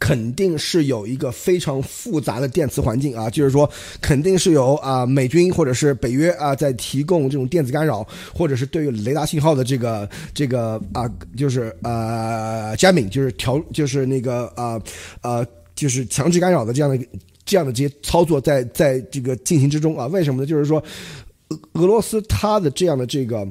[0.00, 8.04] 肯定是有一个非常复杂的电磁环境啊，就是说，肯定是有啊美军或者是北约啊在提供这种电子干扰，
[8.34, 14.78] 或者是对于雷达信号的这个这个啊，就是呃 jamming，就是调，就是那个啊
[15.22, 15.46] 呃，
[15.80, 17.06] 就是强制干扰的这样的
[17.46, 20.06] 这样的这些操作在在这个进行之中啊？
[20.08, 20.46] 为什么呢？
[20.46, 20.82] 就是说，
[21.72, 23.48] 俄罗斯它的这样的这个。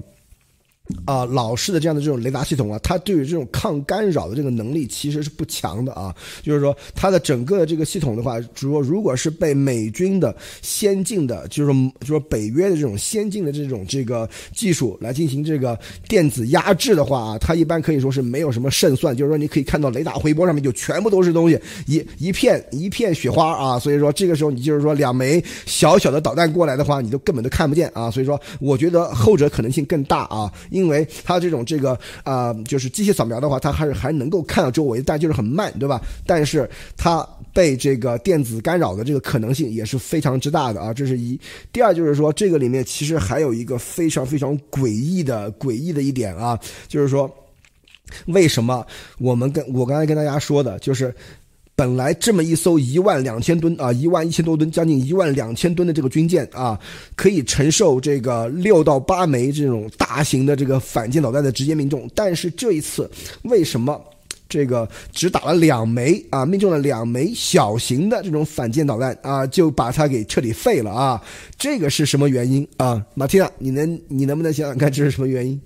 [1.06, 6.14] 啊，老式的这样的这种雷达系统啊，它对于这种抗干扰的这个能力其实是不强的啊。
[6.42, 15.78] 就是说，它的整个的这个系统的话，如如果是被美军的先进的，就是说，就是北约的这种先进的这种这个技术来进行这个
[16.08, 19.16] 电子压制的话啊，它一般可以说是没有什么胜算。
[19.16, 23.78] 就是说，你可以看到雷达回波上面就全部都是东西，一一片一片雪花啊。
[23.78, 28.10] 所以说，这个时候你就是说两枚小小的导弹过来的话，你都根本都看不见啊。
[28.10, 30.52] 所以说，我觉得后者可能性更大啊。
[30.72, 36.02] 因因为它这种这个啊，就是机械扫描的话，它还是还能够看到周围，但就是很慢，对吧？
[36.26, 41.40] 但是它被这个电子干扰的这个可能性也是非常之大的啊，这是一。
[41.74, 46.58] 第二就是说，这个里面其实还有一个非常非常诡异的诡异的一点啊，
[46.88, 47.30] 就是说，
[48.28, 48.86] 为什么
[49.20, 51.14] 我们跟我刚才跟大家说的，就是。
[51.80, 56.78] 本来这么一艘一万两千吨啊，一万一千多吨，将近一万两千吨的这个军舰啊，
[57.16, 62.06] 可以承受这个六到八枚这种大型的这个反舰导弹的直接命中。
[62.14, 63.10] 但是这一次，
[63.44, 63.98] 为什么
[64.50, 71.24] 这个只打了两枚啊，命中了两枚小型的这种反舰导弹啊，就把它给彻底废了啊？
[71.58, 73.02] 这个是什么原因啊？
[73.16, 75.58] 马蒂娜，你能你能不能想想看这是什么原因？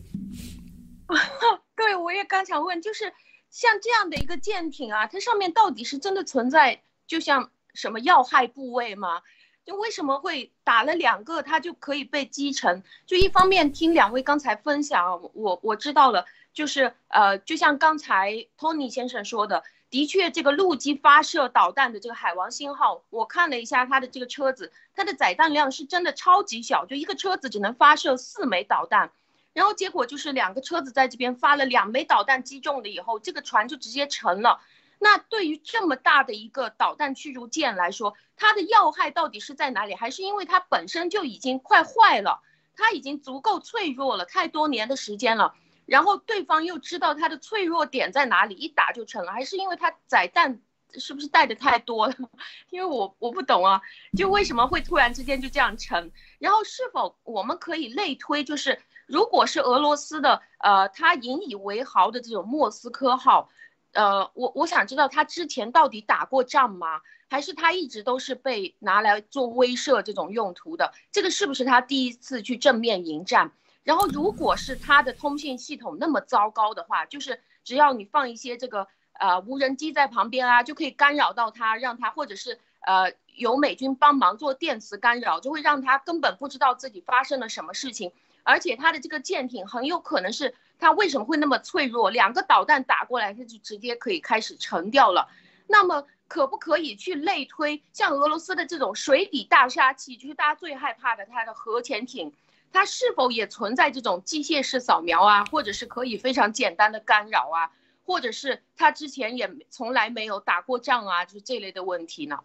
[1.76, 3.06] 对，我也刚想问，就是。
[3.54, 9.22] 像这样的一个舰艇啊，它上面到底是真的存在，就像什么要害部位吗？
[9.64, 12.84] 就为什么会打了两个，它就可以被击沉？
[13.06, 29.12] 就一方面听两位刚才分享，我我知道了，就是呃，就像刚才 Tony 先生说的，的确这个陆基发射导弹的这个海王星号，我看了一下它的这个车子，它的载弹量是真的超级小，就一个车子只能发射四枚导弹。
[29.54, 34.60] 然后结果就是两个车子在这边发了两枚导弹击中了以后，这个船就直接沉了。
[35.00, 39.94] 那对于这么大的一个导弹驱逐舰来说，它的要害到底是在哪里？
[39.94, 42.42] 还是因为它本身就已经快坏了，
[42.76, 45.54] 它已经足够脆弱了，太多年的时间了。
[45.86, 49.34] 然后对方又知道它的脆弱点在哪里，一打就沉了。
[49.34, 50.62] 还是因为它载弹
[50.94, 52.16] 是不是带的太多了？
[52.72, 53.82] 因为我我不懂啊，
[54.18, 56.12] 就为什么会突然之间就这样沉？
[56.40, 58.80] 然后是否我们可以类推，就是？
[59.06, 63.50] 如果是俄罗斯的，呃，他引以为豪的这种莫斯科号，
[63.94, 67.02] 呃，我我想知道他之前到底打过仗吗？
[67.30, 70.94] 还是他一直都是被拿来做威慑这种用途的？
[71.12, 73.52] 这个是不是他第一次去正面迎战？
[73.84, 78.88] 然后，如果是他的通信系统那么糟糕的话，就是只要你放一些这个
[79.20, 88.14] 呃无人机在旁边啊，就可以干扰到他，让他或者是呃有美军帮忙做电磁干扰，就会让他根本不知道自己发生了什么事情。
[88.44, 92.10] 而且它的这个舰艇很有可能是它为什么会那么脆弱？
[92.10, 95.30] 两个导弹打过来，它就直接可以开始沉掉了。
[95.68, 102.34] 那么可不可以去类推，像俄罗斯的这种水底大杀器，就是大家最害怕的它的核潜艇，
[102.72, 107.72] 它是否也存在这种机械式扫描啊，或者是可以非常简单的干扰啊，
[108.06, 112.40] 或者是它之前也从来没有打过仗啊，就是这类的问题呢？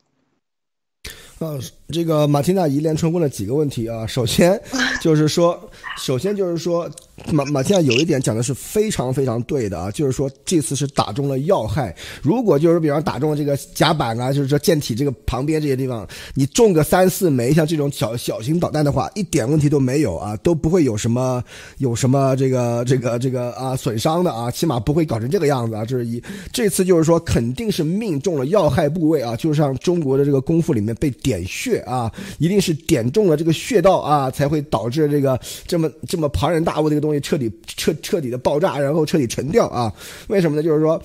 [1.38, 1.54] 啊，
[1.90, 4.06] 这个马蒂娜一连串问了几个问题啊。
[4.06, 4.60] 首先
[5.00, 6.90] 就是说，首先就是说，
[7.30, 11.94] 马马蒂娜有一点讲的是非常非常对的啊，就是说这次是打中了要害。
[12.22, 21.44] 如果就是比方打中这个甲板啊，就是说舰体这个旁边这些地方，你中个三四枚像这种小小型导弹的话，一点问题都没有啊，都不会有什么
[21.76, 25.84] 有什么这个这个这个啊损伤的啊，起码不会搞成这个样子啊。
[25.84, 31.12] 这是一，这次就是说肯定是命中了要害部位啊，就是像中国的这个功夫里面被。
[31.18, 39.92] 点穴啊，一定是点中了这个穴道啊，才会导致这个这么这么庞然大物这个东西彻底彻彻底的爆炸，然后彻底沉掉啊？
[40.28, 40.62] 为什么呢？
[40.62, 41.00] 就是说，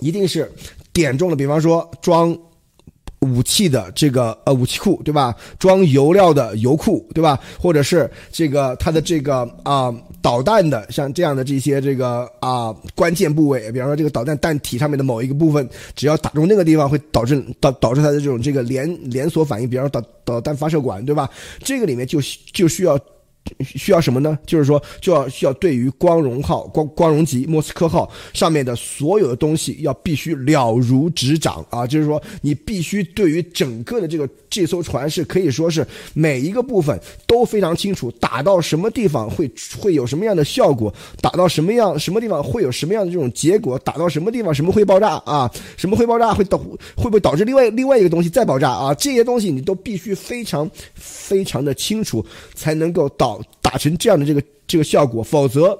[0.00, 0.50] 一定是
[0.92, 2.36] 点中了，比方说装。
[3.22, 5.32] 武器的这个呃武器库对吧？
[5.56, 7.38] 装油料的油库对吧？
[7.56, 21.30] 或者是这个它的这个啊导弹的像这样的这些这个啊关键部位，比方说这个导弹弹体上面的某一个部分，只要打中那个地方，会导致导导致它的这种这个连连锁反应，比方说导导弹发射管对吧？
[21.62, 22.18] 这个里面就
[22.52, 22.98] 就需要
[23.60, 24.38] 需要什么呢？
[24.46, 31.86] 就是说，就要需要对于光荣号、光光荣级、莫斯科号上面的所有的东西，要必须了如指掌啊！
[31.86, 45.50] 就是说，你必须对于整个的这个这艘船是可以说是每一个部分都非常清楚，打到什么地方会会有什么样的效果，打到什么样什么地方会有什么样的这种结果，打到什么地方什么会爆炸啊？
[45.76, 46.58] 什么会爆炸会导
[46.96, 48.94] 会不会导致另外另外一个东西再爆炸啊？
[48.94, 52.24] 这些东西你都必须非常非常的清楚，
[52.54, 53.31] 才能够导。
[53.60, 55.78] 打成这样的这个这个效果，否则，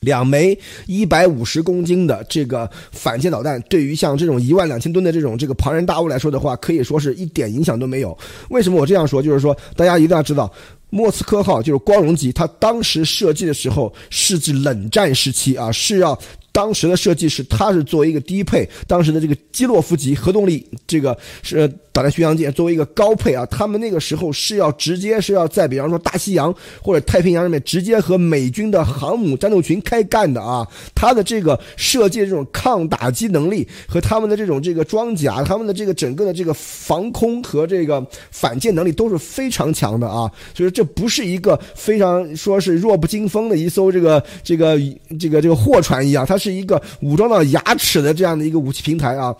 [0.00, 8.16] 两枚一百五十公斤的这个反舰导弹，对于像这种一万两千吨的这种这个庞然大物来说的话，可以说是一点影响都没有。
[8.50, 9.22] 为什么我这样说？
[9.22, 10.52] 就是说，大家一定要知道，
[10.90, 16.18] 莫斯科号就是光荣级，它当时设计的时候是指冷战时期啊，是要。
[16.52, 44.78] 当时的设计是，它是作为一个低配，当时的这个基洛夫级核动力这个是把它巡洋舰作为一个高配啊，他们那个时候是要直接是要在比方说大西洋或者太平洋上面直接和美军的航母战斗群开干的啊，它的这个设计这种抗打击能力和他们的这种这个装甲，他们的这个整个的这个防空和这个反舰能力都是非常强的啊，所以这不是一个非常说是弱不禁风的一艘这个这个
[45.18, 46.36] 这个这个货船一样，它。
[46.36, 49.34] 是一个武装到牙齿的这样的一个武器平台啊！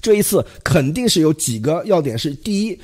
[0.00, 2.78] 这一次肯定是有几个要点：是第一，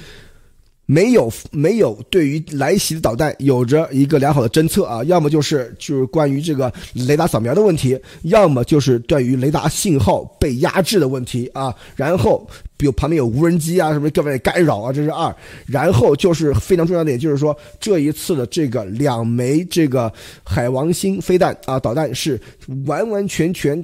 [0.86, 11.74] 没有没有对于来袭的导弹有着一个良好的侦测啊；要么就是就是关于这个雷达扫描的问题；要么就是对于雷达信号被压制的问题啊。
[11.96, 15.34] 然后，比如旁边有无人机啊，什么各位干扰啊，这是二。
[15.66, 20.12] 然后就是非常重要的点，就是说这一次的这个两枚这个
[20.44, 22.38] 海王星飞弹啊导弹是
[22.84, 23.82] 完完全全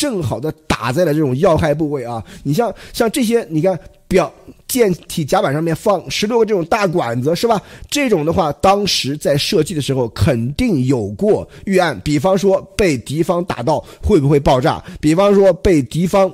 [0.00, 2.24] 正好的打在了这种要害部位啊。
[2.42, 3.78] 你像像这些，你看
[4.08, 4.32] 表。
[4.70, 7.60] 舰体甲板上面放十六个这种大管子是吧？
[7.90, 14.80] 这种的话，当时在设计的时候肯定有过预案，比方说被敌方打到会不会爆炸？
[15.00, 16.32] 比方说被敌方。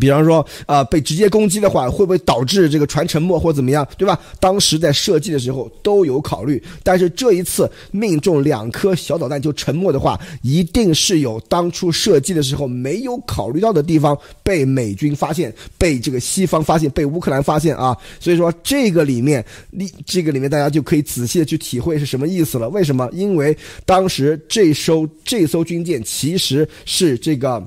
[0.00, 4.18] 比方说，啊，被直接攻击的话，会不会导致这个船沉没或怎么样，对吧？
[4.40, 17.96] 当时在设计的时候都有考虑，但是这一次命中两颗小导弹就沉没的话，一定是有当初设计的时候没有考虑到的地方被美军发现，被这个西方发现，被乌克兰发现啊！
[18.18, 22.68] 所以说这个里面，你这个里面大家就可以仔细的去体会是什么意思了。
[22.70, 23.08] 为什么？
[23.12, 27.62] 因为当时这艘这艘军舰其实是这个。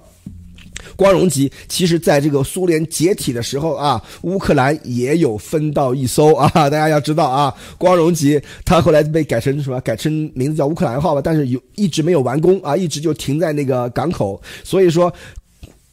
[0.95, 6.49] 光荣级其实，在这个苏联解体的时候啊，乌克兰也有分到一艘啊。
[6.53, 9.79] 大家要知道啊，光荣级它后来被改成什么？
[9.81, 11.21] 改成名字叫乌克兰号吧。
[11.23, 14.41] 但是有一直没有完工啊，一直就停在那个港口。
[14.63, 15.13] 所以说，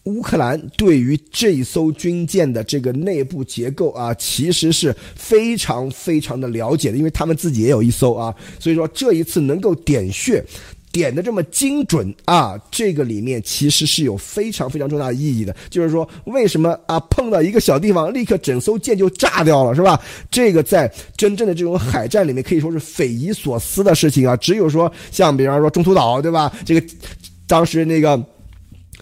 [0.04, 8.34] 乌克兰对于这一艘军舰的这个内部结构啊，其实是非常非常的了解的，因为他们自己也有一艘啊。
[8.58, 10.44] 所以说，这一次能够点穴。
[10.92, 15.54] 点的这么精准啊，这个里面其实是有非常非常重大的意义的。
[15.68, 20.00] 就是说，为什么啊碰到一个小地方，立刻整艘舰就炸掉了，是吧？
[20.30, 24.36] 这个在真正的这种海战里面可以说是匪夷所思的事情啊。
[24.36, 26.52] 只有说像比方说中途岛，对吧？
[26.64, 26.86] 这个
[27.46, 28.22] 当时那个。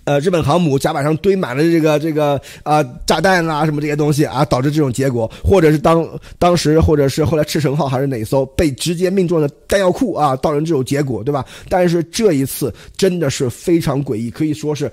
[0.09, 11.45] 呃，日本航母甲板上堆满了这个这个啊炸弹啊什么这些东西啊，导致这种结果，或者是当当时或者是后来赤城号还是哪艘被直接命中的弹药库啊，造成这种结果，对吧？
[11.69, 14.91] 但是这一次真的是非常诡异，可以说是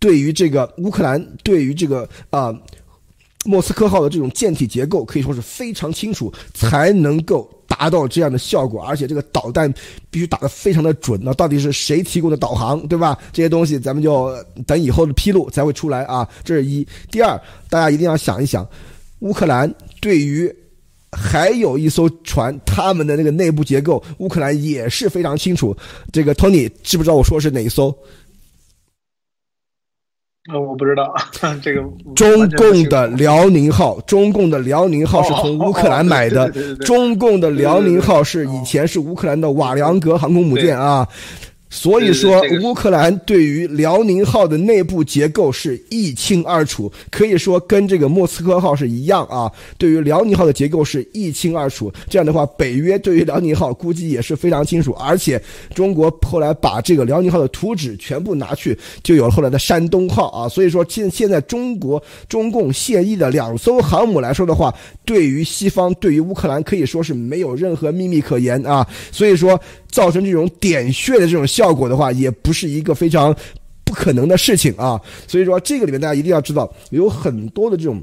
[0.00, 2.52] 对于这个乌克兰，对于这个啊
[3.44, 7.48] 莫斯科号的这种舰体结构，可以说是非常清楚，才能够。
[7.68, 9.72] 达到这样的效果，而且这个导弹
[10.10, 11.20] 必须打得非常的准。
[11.22, 13.16] 那到底是谁提供的导航，对吧？
[13.32, 14.34] 这些东西咱们就
[14.66, 16.26] 等以后的披露才会出来啊。
[16.42, 16.84] 这是一。
[17.10, 18.66] 第二，大家一定要想一想，
[19.20, 20.52] 乌克兰对于
[21.12, 25.76] 还有一艘船，他们的那个内部结构，乌克兰也是非常清楚。
[26.12, 27.94] 这个 Tony 知不知道我说是哪一艘？
[30.50, 31.14] 呃，我不知道
[31.62, 31.82] 这个。
[32.14, 36.50] 中共的辽宁号，中共的辽宁号是从乌克兰买的。
[36.80, 41.06] 中共的辽宁号是以前是乌克兰的瓦良格航空母舰啊。
[41.70, 49.52] 所以说，乌克兰对于辽宁号的内部结构是一清二楚，可以说跟这个莫斯科号是一样啊。
[49.76, 54.92] 对于辽宁号的结构是一清二楚，这样的话，北约对于辽宁号估计也是非常清楚。
[54.92, 55.40] 而且，
[55.74, 60.48] 中国后来把这个辽宁号的图纸全部拿去，就有了后来的山东号啊。
[60.48, 68.86] 所以说，现现在中国中共现役的两艘航母来说的话，对于西方，对于乌克兰可以说是没有任何秘密可言啊。
[69.12, 69.60] 所以说。
[69.90, 73.34] 造成这种点穴的这种效果的话，也不是一个非常
[73.84, 75.00] 不可能的事情啊。
[75.26, 78.02] 所以说，这个里面大家一定要知道，有很多的这种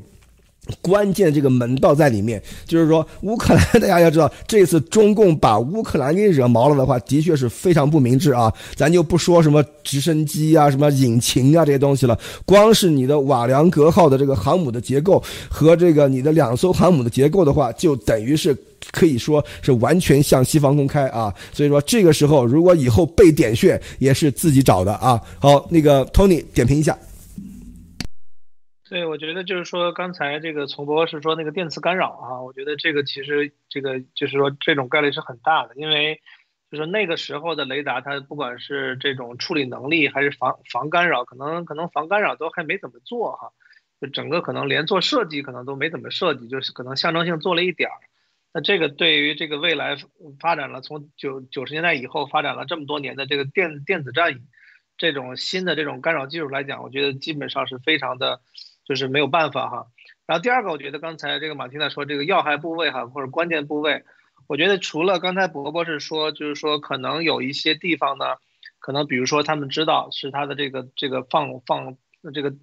[0.81, 8.51] 关键这个门道在里面，就是说乌克兰，大家要知道，这次中共把乌克兰给惹毛了的话，的确是非常不明智啊。
[8.75, 18.57] 咱就不说什么直升机啊、什么引擎啊这些东西了，光是你的瓦良格号的这个航母的结构和这个你的两艘航母的结构的话，就等于是
[18.91, 21.33] 可以说是完全向西方公开啊。
[21.51, 25.19] 所以说这个时候，如果以后被点穴，也是自己找的啊。
[25.39, 26.97] 好，那个 Tony 点评一下。
[28.87, 36.21] 对，我觉得就是说，刚才这个从博士说那个电磁干扰啊，我觉得这个其实这个就是说这种概率是很大的，因为
[36.71, 43.51] 就是那个时候的雷达，它不管是这种处理能力还是防防干扰，可能可能防干扰都还没怎么做哈，
[43.99, 47.97] 就整个可能连做设计可能都没怎么设计，就是可能象征性做了一点儿。
[48.55, 49.97] 那这个对于这个未来
[50.39, 54.39] 发展了从九九十年代以后发展了这么多年的这个电电子战
[54.97, 58.39] 这种新的这种干扰技术来讲，我觉得基本上是非常的。
[58.87, 59.87] 就是没有办法哈，
[60.27, 64.03] 然后第二个，我觉得刚才这个马蒂娜说这个要害部位哈，或者关键部位，
[64.45, 68.35] 我觉得除了刚才伯伯是说，就是说可能有一些地方呢，
[68.77, 71.97] 可能比如说他们知道是他的这个这个放放
[72.31, 72.53] 这个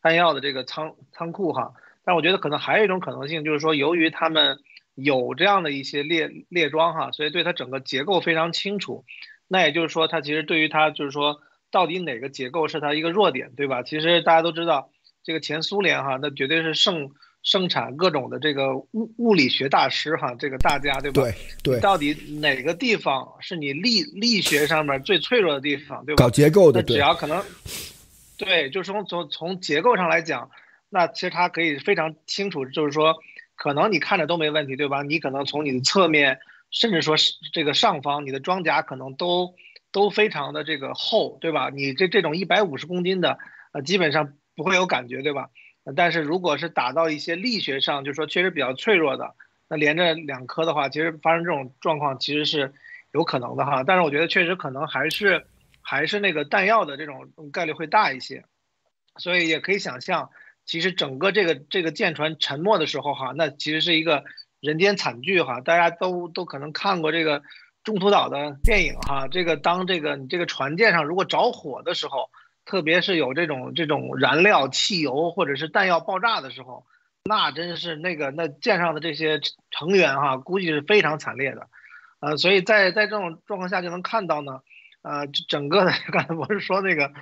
[0.00, 4.58] 弹药的这个仓仓库哈，但我觉得可能还有一种可能性，就是说由于他们
[4.94, 9.04] 有这样的一些列列装哈，所以对它整个结构非常清楚，
[9.48, 11.40] 那也就是说，它其实对于它就是说
[11.70, 13.82] 到底哪个结构是它一个弱点，对吧？
[13.82, 14.90] 其实大家都知道。
[15.24, 17.12] 这个前苏联哈，那绝对是盛
[17.44, 21.22] 盛产各种的这个物物理学大师哈，这个大家对吧？
[21.22, 21.78] 对对。
[21.78, 26.24] 到底哪个地方是你力力学上面最脆弱的地方，对吧？
[26.24, 27.40] 搞结构的，那只要可能，
[28.36, 30.50] 对，就是从从从结构上来讲，
[30.90, 33.14] 那其实它可以非常清楚，就是说，
[33.56, 35.02] 可能你看着都没问题，对吧？
[35.02, 36.40] 你可能从你的侧面，
[36.70, 39.54] 甚至说是这个上方，你的装甲可能都
[39.90, 41.70] 都非常的这个厚，对吧？
[41.70, 43.38] 你这这种一百五十公斤的，
[43.72, 44.34] 呃，基本上。
[44.54, 45.48] 不会有感觉，对吧？
[45.96, 49.34] 但是如果是打到一些力学上，就是说确实比较脆弱的，
[49.66, 52.74] 那连着两颗的话，其实发生这种状况其实是
[53.14, 53.82] 有可能的哈。
[53.82, 55.46] 但是我觉得确实可能还是
[55.80, 58.44] 还是那个弹药的这种概率会大一些，
[59.16, 60.28] 所以也可以想象，
[60.64, 64.24] 其实整个这个这个舰船沉没的时候哈，那其实是一个
[64.60, 65.60] 人间惨剧哈。
[65.60, 67.42] 大家都都可能看过这个
[67.84, 72.30] 中途岛的电影哈，这个当这个你这个船舰上如果着火的时候。
[72.64, 76.86] 特别是有这种这种燃料、汽油或者是弹药爆炸的时候，
[77.24, 79.40] 那真是那个那舰上的这些
[79.72, 81.66] 成员哈，估计是非常惨烈的，
[82.20, 84.60] 呃，所以在在这种状况下就能看到呢，
[85.02, 87.12] 呃，整个的刚才我是说那个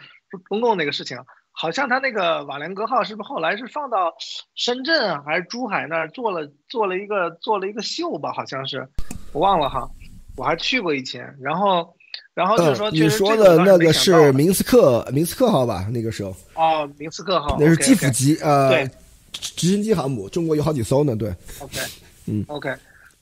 [0.51, 1.17] 中共那个事情，
[1.53, 4.15] 好像他那个瓦良格号是不是后来是放到
[4.55, 8.33] 深圳还是珠海那儿做了做了一个做了一个秀吧？
[8.33, 8.87] 好像是，
[9.33, 9.89] 我忘了哈，
[10.37, 11.95] 我还去过以前，然后。
[12.33, 15.87] 然后就是说，你说的那个是明斯克明斯克号吧？
[15.93, 18.91] 那个时候哦，明斯克号那是基辅级呃，对，
[19.33, 21.15] 直升机航母，中国有好几艘呢。
[21.17, 21.29] 对
[21.59, 21.81] ，OK，
[22.27, 22.75] 嗯，OK，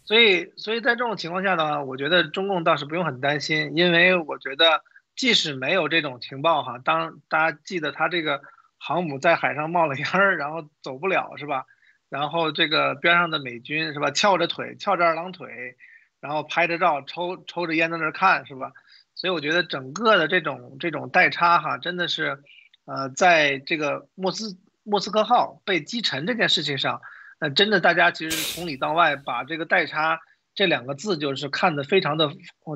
[0.05, 4.83] 所以所以在这种情况下呢，我觉得中共倒是不用很担心，因为我觉得
[5.19, 8.41] 即使没有这种情报哈，当大家记得他这个
[8.79, 11.65] 航母在海上冒了烟儿，然后走不了是吧？
[12.09, 15.77] 然后这个边上的美军是吧，翘着腿，翘着二郎腿，
[16.21, 18.73] 然后拍着照，抽抽着烟在那看是吧？
[19.15, 22.41] 所以我觉得整个的这种这种代差哈，真的是，
[22.85, 27.03] 呃，在这个莫斯莫斯科号被击沉这件事情上，
[27.41, 30.21] 呃真的大家其实从里到外把这个代差
[30.55, 32.31] 这两个字就是看得非常的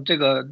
[0.05, 0.49] 这个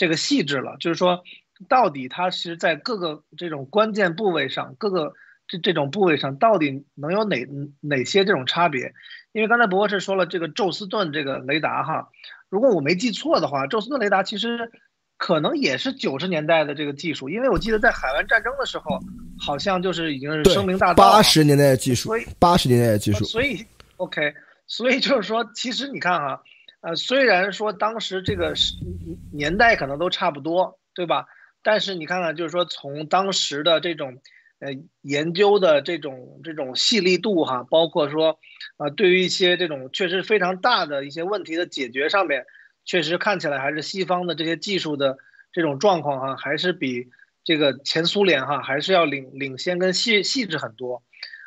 [0.00, 1.22] 这个细致了，就是说
[1.68, 5.12] 到底它是在各个这种关键部位上，各个
[5.46, 7.46] 这这种部位上到底能有哪
[7.80, 8.94] 哪些这种差别？
[9.32, 12.08] 因为刚才博士说了这个宙斯盾这个雷达哈，
[12.48, 14.72] 如果我没记错的话，宙斯盾雷达其实。
[15.22, 18.98] 可能也是九十年代的这个技术，因为我记得在海湾战争的时候，
[19.38, 20.96] 好像就是已经是声名大噪。
[20.96, 23.22] 八十年代的技术，八十年代的技术。
[23.26, 23.62] 所以
[23.98, 24.32] ，OK，
[24.66, 26.42] 所以就是说，其实你看哈，
[26.80, 28.54] 呃，虽然说当时这个
[29.32, 31.26] 年代可能都差不多，对吧？
[31.62, 34.20] 但是你看看，就是说从当时的这种
[34.60, 34.70] 呃
[35.02, 38.38] 研究的这种这种细腻度哈，包括说
[38.76, 42.46] 啊，对于一些这种确实非常大的一些问题的解决上面。
[42.82, 45.18] 确实看起来还是西方的这些技术的
[45.52, 47.08] 这种状况哈，还是比
[47.44, 51.02] 这个前苏联哈还是要领领先跟细细致很多，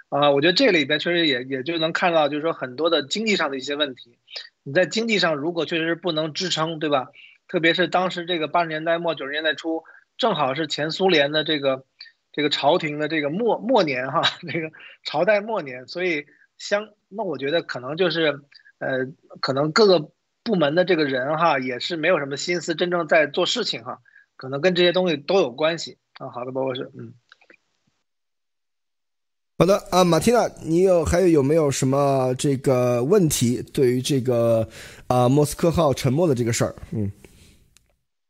[0.10, 4.20] 啊，我觉得这里边确实也也就能看到，就是说很多的经济上的一些问题，
[4.64, 7.08] 你在经济上如果确实是不能支撑，对吧？
[7.48, 9.84] 特别是当时这个八十年代末九十年代初，
[10.18, 11.86] 正好是前苏联的这个
[12.32, 14.72] 这个朝廷的这个末末年哈， 这个
[15.04, 16.26] 朝代末年，所以
[16.58, 18.42] 相那我觉得可能就是
[18.80, 19.06] 呃，
[19.42, 20.12] 可能各个。
[20.46, 24.00] 部门的这个人哈，也是没有什么心思真正在做事情哈，
[24.36, 26.32] 可能跟这些东西都有关系啊。
[26.32, 27.14] 好的，包博士，嗯。
[29.64, 33.64] 好的啊，马蒂娜，你有还有有没有什么这个问题？
[33.72, 34.68] 对于这个
[35.08, 37.10] 啊莫斯科号沉没的这个事儿，嗯，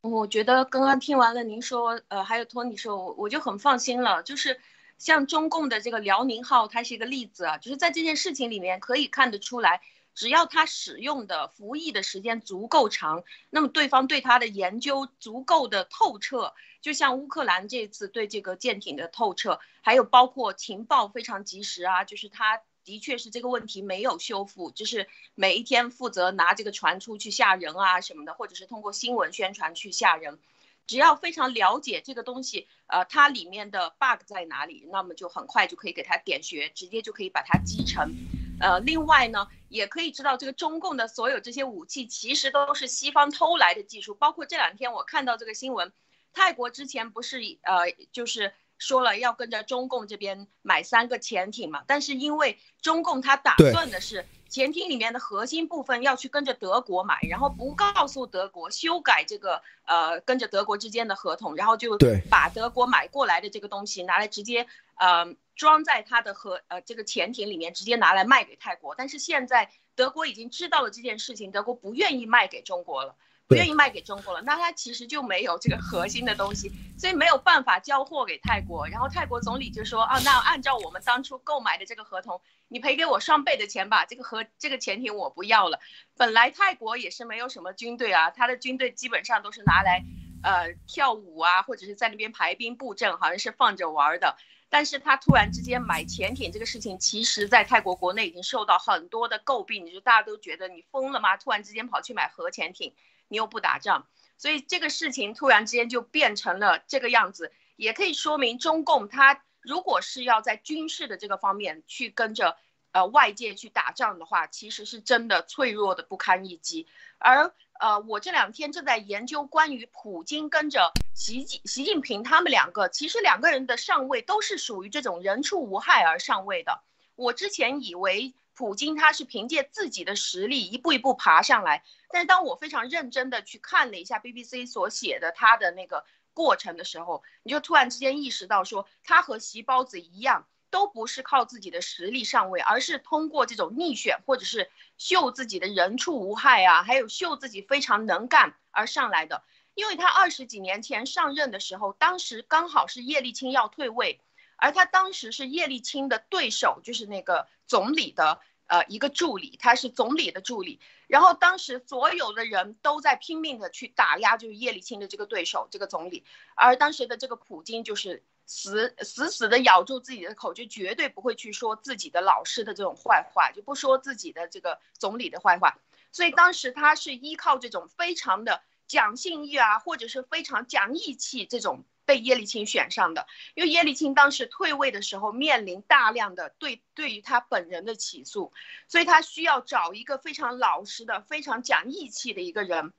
[0.01, 4.21] 我觉得刚刚听完了您说，呃，还有托尼说，我我就很放心了。
[4.21, 4.59] 就是
[4.99, 9.81] 像中共的这个辽宁号，它是一个例子啊，就是在这件事情里面可以看得出来。
[10.13, 16.53] 只要它使用的服役的时间足够长，那么对方对它的研究足够的透彻，
[16.83, 30.39] 就像乌克兰这次对这个舰艇的透彻，还有包括情报非常及时啊，就是他的确是这个问题没有修复，就是每一天负责拿这个船出去吓人啊什么的，或者是通过新闻宣传去吓人，
[30.85, 38.13] 只要非常了解这个东西，呃，它里面的 bug 在哪里，那么就很快就可以给它点穴，直接就可以把它击沉。
[38.59, 45.93] 呃，另外呢，也可以知道这个中共的所有这些武器其实都是西方偷来的技术，包括这两天我看到这个新闻，
[46.33, 61.97] 泰国之前不是呃就是说了要跟着中共这边买三个潜艇嘛，但是因为中共他打算的是潜艇里面的核心部分要去跟着德国买，然后不告诉德国修改这个呃跟着德国之间的合同，然后就
[62.29, 65.35] 把德国买过来的这个东西拿来直接呃。
[65.55, 68.95] 装在他的核呃这个潜艇里面，直接拿来卖给泰国。
[68.95, 73.15] 但是现在德国已经知道了这件事情，德国不愿意卖给中国了，
[73.53, 74.41] 不愿意卖给中国了。
[74.41, 78.87] 那他其实就没有这个核心的东西， 所以没有办法交货给泰国。
[78.87, 84.05] 然后泰国总理就说啊，那按照我们当初购买的这个合同，你赔给我双倍的钱吧。
[84.05, 85.79] 这个和这个潜艇我不要了。
[86.17, 90.03] 本来泰国也是没有什么军队啊，他的军队基本上都是拿来
[90.43, 94.35] 呃跳舞啊，或者是在那边排兵布阵，好像是放着玩的。
[94.69, 101.37] 但是他突然之间买潜艇这个事情，其实，在泰国国内已经受到很多的诟病，就大家都觉得你疯了吗？
[101.37, 102.91] 突然之间跑去买核潜艇，
[103.33, 104.05] 你又不打仗，
[104.37, 112.55] 所以这个事情突然之间就变成了这个样子，也可以说明中共他如果是要在军事的这个方面去跟着
[112.91, 117.51] 呃外界去打仗的话，其实是真的脆弱的不堪一击，而。
[117.79, 126.81] 呃，我这两天正在研究关于普京跟着习近习近平他们两个，其实两个人的上位都是属于这种人畜无害而上位的。
[127.15, 140.47] 我之前以为普京他是凭借自己的实力一步一步爬上来，但是当我非常认真的去看了一下 BBC 所写的他的那个过程的时候，你就突然之间意识到说，他和习包子一样。
[140.69, 149.43] 都不是靠自己的实力上位，而是通过这种逆选或者是秀自己的人畜无害啊，还有秀自己非常能干而上来的。
[149.75, 154.19] 因为他二十几年前上任的时候，当时刚好是叶利钦要退位，
[154.63, 160.79] 而他当时是叶利钦的对手，就是那个总理的呃一个助理，他是总理的助理。
[161.07, 166.23] 然后当时所有的人都在拼命的去打压，就是叶利钦的这个对手，这个总理。
[166.55, 168.23] 而当时的这个普京就是。
[168.45, 175.79] 死死死的咬住自己的口，就绝对不会去说自己的老师的这种坏话，就不说自己的这个总理的坏话。
[176.11, 183.27] 所以当时他是依靠这种非常的讲信誉啊，或者是非常讲义气这种被叶利钦选上的。
[183.55, 188.53] 因为叶利钦当时退位的时候面临大量的对对于他本人的起诉，
[188.87, 192.93] 所以他需要找一个非常老实的、非常讲义气的一个人，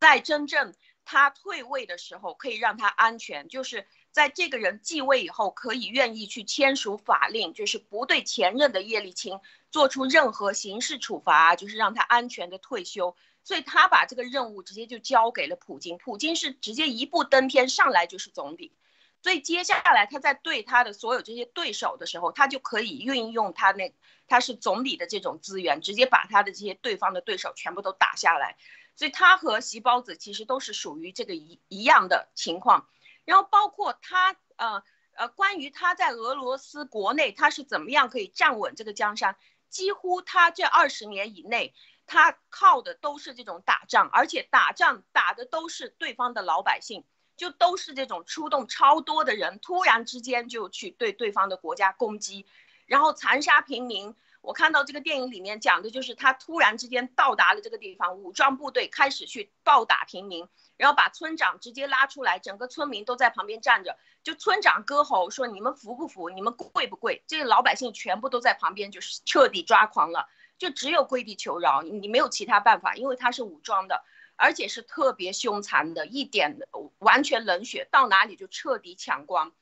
[0.00, 3.86] 在真正他退位的时候可以让他安全，就是。
[4.14, 9.40] 在这个人继位以后，可以愿意去签署法令，就是不对前任的叶利钦
[9.72, 13.16] 做出任何刑事处罚，就是让他安全的退休。
[13.44, 18.72] 所以他把这个任务直接就交给了普京，普京是直接一步登天，上来就是总理。
[19.22, 23.94] 所以接下来他在对他的所有这些对手的时候，他就可以运用他那
[24.26, 28.56] 他是总理的这种资源，直接把他的这些对方的对手全部都打下来。
[28.96, 32.88] 所以他和习包子其实都是属于这个一一样的情况。
[33.24, 34.82] 然后包括他，呃
[35.14, 39.36] 呃，关于他在俄罗斯国内他是怎么样可以站稳这个江山，
[39.70, 41.72] 几乎他这二十年以内，
[42.06, 47.04] 他靠的都是这种打仗，而且打仗打的都是对方的老百姓，
[47.36, 52.46] 就都是这种出动超多的人，突然之间就去对对方的国家攻击，
[52.86, 54.14] 然后残杀平民。
[54.40, 60.46] 我看到这个电影里面讲的就是他突然之间到达了这个地方，武装部队开始去暴打平民。
[60.76, 66.28] 然后把村长直接拉出来，整个村民都在旁边站着，就村长割喉说：“你们服不服？
[66.30, 70.28] 你们跪不跪？”这个老百姓全部都在旁边，就是彻底抓狂了，
[70.58, 74.04] 就只有跪地求饶，你没有其他办法，因为他是武装的，
[74.36, 76.58] 而且是特别凶残的，一点
[76.98, 79.52] 完全冷血，到哪里就彻底抢光。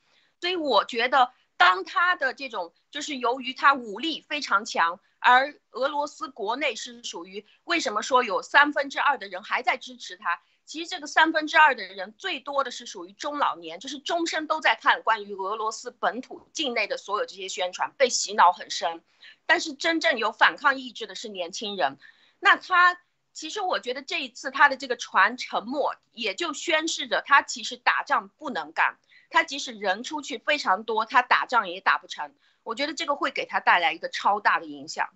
[0.40, 10.42] 所以我觉得，当他的这种就是由于他武力非常强，而俄罗斯国内是属于为什么说有三分之二的人还在支持他？
[10.72, 19.02] 其实这个三分之二的人最多的是属于中老年，就是终身都在看关于俄罗斯本土境内的所有这些宣传，被洗脑很深。
[19.44, 21.98] 但是真正有反抗意志的是年轻人。
[22.40, 22.98] 那他
[23.34, 28.96] 其实我觉得这一次他的这个船沉没，也就宣示着他其实打仗不能干。
[29.28, 32.34] 他即使人出去非常多，他打仗也打不成。
[32.62, 35.10] 我觉得这个会给他带来一个超大的影响。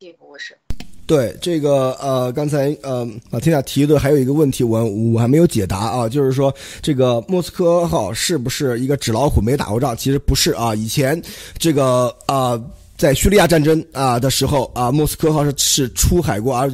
[0.00, 0.58] 这个我是。
[1.06, 9.96] 对这个呃，刚才呃马天亚提的还有一个问题，我我还没有解答啊，就是说这个莫斯科号是不是一个纸老虎没打过仗？
[9.96, 11.20] 其实不是啊，以前
[11.58, 12.60] 这个啊
[12.96, 16.72] 在叙利亚战争啊的时候啊，莫斯科号是是出海过，而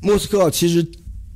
[0.00, 0.86] 莫斯科号其实。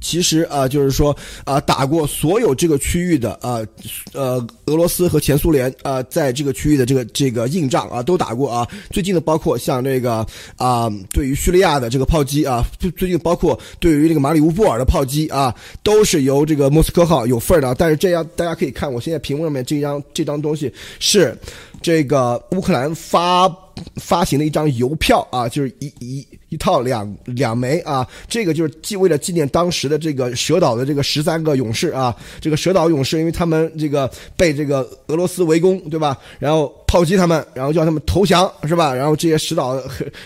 [0.03, 3.65] 其实啊，就是说啊，打过所有这个区域的啊，
[4.13, 8.69] 呃，俄罗斯和前苏联啊，在这个区域的这个这个硬仗啊，都打过啊。
[8.91, 10.27] 最近的包括像这个
[10.57, 17.75] 啊，对于叙利亚的这个炮击啊，最最近包括对于这个马里乌波尔的炮击啊，都是由这个莫斯科号有份的。
[17.77, 21.39] 但是这样大家可以看，我现在屏幕上面这张这张东西是
[21.81, 23.49] 这个乌克兰发。
[23.97, 36.17] 发行的一张邮票啊，就是一一一套两两枚啊，这个就是既为了纪念当时的这个蛇岛的这个十三个勇士啊，这个蛇岛勇士，因为他们这个被这个俄罗斯围攻，对吧？
[36.39, 38.95] 然后炮击他们，然后叫他们投降，是吧？
[38.95, 39.81] 然后这些蛇岛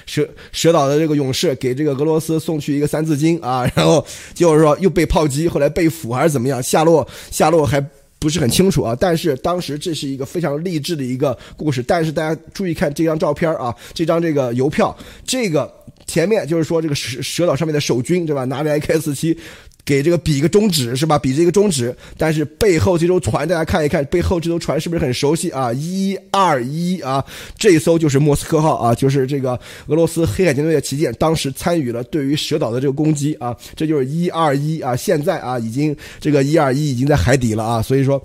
[0.05, 7.85] 蛇蛇岛的这个勇士给这个俄罗斯送去一个三字经啊，然后就是说又被炮击，后来被俘还是怎么样，下落下落还。
[8.27, 11.81] 不是很清楚啊，但是当时这是一个非常励志的一个故事。
[11.81, 14.93] 但是大家注意看这张照片啊，这张这个邮票，
[15.25, 15.73] 这个
[16.09, 19.39] 前面就是说这个蛇岛上面的守军对吧，拿着 AK 四七。
[19.87, 21.17] 给这个比一个中指是吧？
[21.17, 25.73] 比这个中指，但是背后这艘船大家看一看，背后这艘船是不是很熟悉啊？
[25.73, 27.25] 一二一啊，
[27.57, 29.53] 这艘就是莫斯科号啊，就是这个
[29.87, 38.21] 俄罗斯黑海舰队的旗舰，当时参与了对于蛇岛的这个攻击啊，这就是一二一啊，现在啊已经这个一二一已经在海底了啊，所以说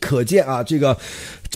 [0.00, 0.94] 可见啊这个。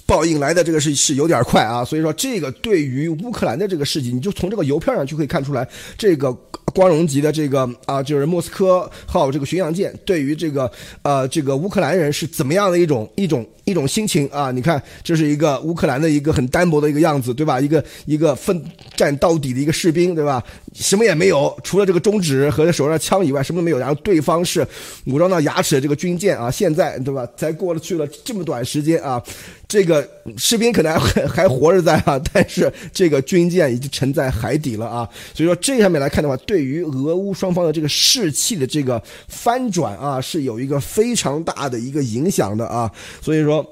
[0.08, 6.32] 报应来的这个是是有点快啊，所以说这个对于乌克兰的这个事情，你就从这个邮票上就可以看出来，这个
[6.74, 10.70] 光荣级的这个啊，就是莫斯科号这个巡洋舰，对于这个
[11.02, 14.50] 呃这个乌克兰人是怎么样的一种一种一种心情啊？
[14.50, 17.60] 你看，这是一个乌克兰的一个很单薄的一个样子，对吧？
[17.60, 18.64] 一个一个奋
[18.96, 20.42] 战到底的一个士兵，对吧？
[20.72, 23.78] 什么也没有，除了这个中指和手上的枪以外，什么都没有。
[23.78, 24.66] 然后对方是
[25.04, 27.28] 武装到牙齿的这个军舰啊，现在对吧？
[27.36, 29.22] 才过了去了这么短时间啊。
[29.68, 30.08] 这个
[30.38, 42.90] 士兵可能还还活着在啊， 但是这个军舰已经沉在海底了啊，所以说这上面来看的话，对于俄乌双方的这个士气的这个翻转啊，是有一个非常大的一个影响的啊，
[43.20, 43.64] 所以说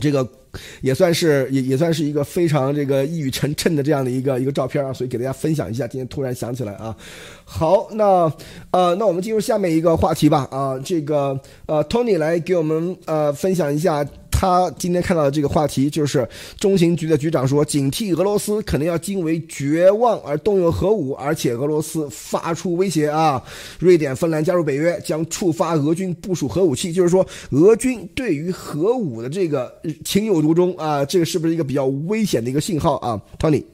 [0.00, 0.26] 这个。
[0.82, 5.84] 也算是也也算是一个非常这个一语成谶的这样的一个一个照片啊，所以给大家分享一下。
[5.84, 6.94] 今天突然想起来啊，
[7.44, 8.32] 好，那
[8.70, 11.36] 呃，那我们进入下面一个话题吧啊，这个
[11.66, 14.06] 呃，Tony 来给我们呃分享一下。
[14.44, 16.28] 他今天看到的这个话题就是，
[16.60, 23.42] 中情局的局长说，警惕俄罗斯可能要因为绝望而动用核武，而且俄罗斯发出威胁啊，
[23.78, 33.64] 瑞典、芬兰加入北约将触发俄军部署核武器，就是说，俄军对于核武的这个情有独钟啊，这个是不是一个比较危险的一个信号啊，Tony？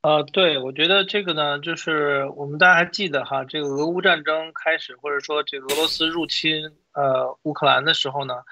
[0.00, 6.70] 呃，对，我觉得这个呢，就是我们大家还记得哈，这个俄乌战争开始，或者说这个俄罗斯入侵。
[6.96, 8.42] 呃，乌克兰的时候呢，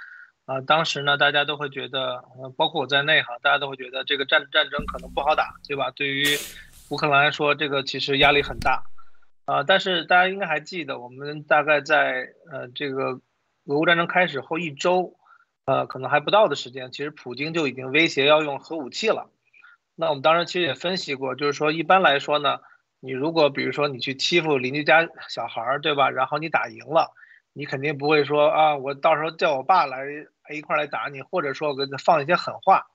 [0.45, 5.91] 啊，当时呢，大家都会觉得，呃，包括我在内哈，大家都会觉得这个战战争可能不好打，对吧？
[5.91, 6.27] 对于
[6.91, 8.85] 乌克兰来说，这个其实压力很大，
[9.47, 13.19] 啊，但是大家应该还记得，我们大概在呃这个
[13.65, 15.17] 俄乌战争开始后一周，
[15.65, 19.31] 呃，可能还不到的时间，其实普京就已经威胁要用核武器了。
[19.95, 22.59] 那我们当时其实也分析过，就是说一般来说呢，
[23.01, 26.11] 你如果比如说你去欺负邻居家小孩儿，对吧？
[26.11, 27.15] 然后你打赢了。
[27.57, 30.05] 你肯定不会说啊，我到时候叫我爸来
[30.53, 32.87] 一块来打你，或者说我给他放一些狠话。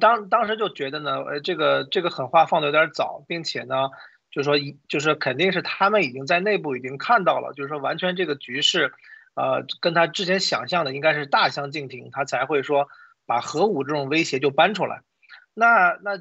[0.00, 3.90] 当当时就觉得呢，呃，这个这个狠话放的有点早，并且呢，
[4.30, 8.92] 就是说一就是肯定是他们已经在内部已经看到了，就是说完全这个局势，
[9.34, 12.86] 呃，跟他之前想象的应该是大相径庭，他才会说
[13.26, 15.00] 把核武这种威胁就搬出来。
[15.54, 16.18] 那那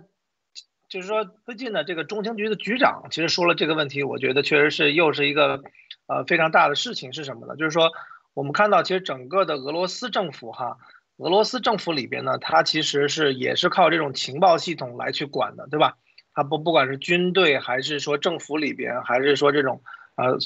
[0.89, 5.61] 就是说最近呢，这个中情局的局长其实说了这个问题，我觉得确实是又是一个。
[6.07, 7.57] 呃，非常大的事情是什么呢？
[7.57, 7.91] 就是说，
[8.33, 10.77] 我们看到其实整个的俄罗斯政府哈，
[11.17, 15.97] 俄罗斯政府里边呢，它其实是也是靠这种情报系统来去管的，对吧？
[16.33, 19.81] 它不不管是军队还是说政府里边，还是说这种
[20.15, 20.37] 呃，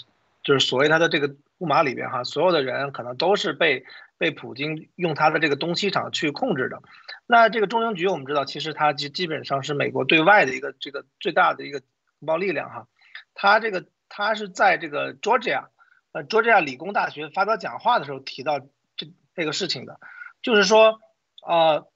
[0.43, 3.86] 就是所谓它的这个木马里边哈，所有的人可能都是被
[4.18, 6.82] 被普京用他的这个东西厂去控制的。
[7.28, 12.88] 那这个中情局我们知道，其实它基基本上是美国对外的一个这个最大的一个情报力量哈，
[13.36, 13.86] 它这个。
[14.14, 15.70] 他是在这个 Georgia，
[16.12, 18.59] 呃，Georgia 理工大学发表讲话的时候提到
[18.97, 19.99] 这这个事情的，
[20.41, 20.99] 就是说，
[21.47, 21.88] 呃，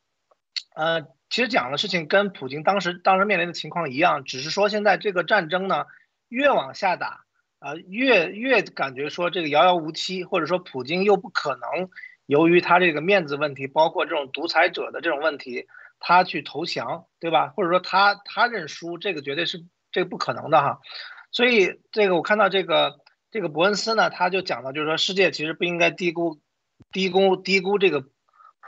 [0.76, 5.86] 呃，其实讲的事情跟普京当时当时面临的情况一样，只是说现在这个战争呢
[6.30, 7.26] 越往下打，
[7.59, 11.89] 呃，越越感觉说这个遥遥无期，或者说普京又不可能
[12.26, 15.68] 由于他这个面子问题，包括这种独裁者的这种问题。
[15.97, 17.47] 他去投降，对吧？
[17.55, 20.82] 或者说他他认输，这个绝对是这个不可能的哈。
[21.36, 26.39] 所以这个我看到这个这个伯恩斯呢，他就讲到，就是说世界其实不应该低估
[26.93, 28.05] 低估低估这个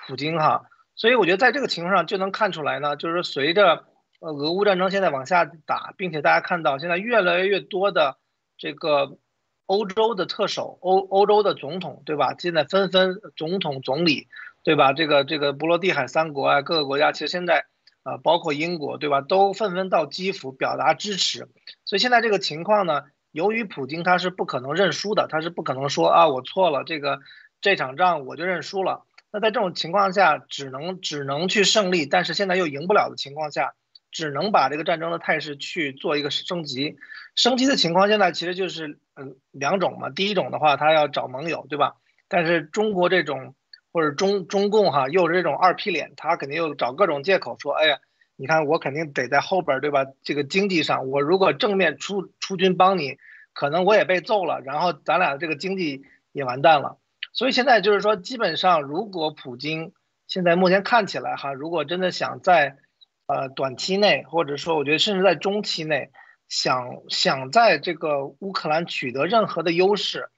[0.05, 0.65] 普京哈。
[0.95, 3.85] 所以我觉得在这个情况上就能看出来呢，就是随着
[4.19, 8.17] 俄乌战争现在往下打，并且大家看到现在越来越多的
[8.57, 9.17] 这个
[9.65, 12.35] 欧洲的特首、欧欧洲的总统，对吧？
[12.37, 14.27] 现在纷纷总统总理。
[14.63, 14.91] 对吧？
[14.91, 17.67] 这个这个波罗的海三国啊，各个国家其实现在，
[18.07, 21.49] 啊，包括英国，对吧，都纷纷到基辅表达支持。
[21.83, 23.03] 所以现在这个情况呢，
[23.33, 27.19] 由于普京他是不可能认输的，他是不可能说啊，我错了，这个
[27.59, 29.03] 这场仗我就认输了。
[29.29, 33.73] 那在这种情况下，只能只能去胜利，但是现在又赢不了的情况下，
[34.09, 36.95] 只能把这个战争的态势去做一个升级。
[37.35, 40.09] 升级的情况现在其实就是嗯两种嘛。
[40.09, 41.95] 第一种的话，他要找盟友，对吧？
[42.29, 43.53] 但是中国这种。
[43.91, 47.99] 或者中中共哈又是这种二批脸，他肯定又找各种借口说，哎呀，
[48.35, 50.05] 你看我肯定得在后边对吧？
[50.23, 53.17] 这个经济上，我如果正面出出军帮你，
[53.53, 56.99] 可能我也被揍了，然后咱俩这个经济也完蛋了。
[57.33, 59.93] 所以现在就是说，基本上如果普京
[60.27, 62.77] 现在目前看起来哈，如果真的想在
[63.25, 66.11] 呃短期内，或者说我觉得甚至在中期内，
[66.49, 70.29] 想想在这个乌克兰取得任何的优势。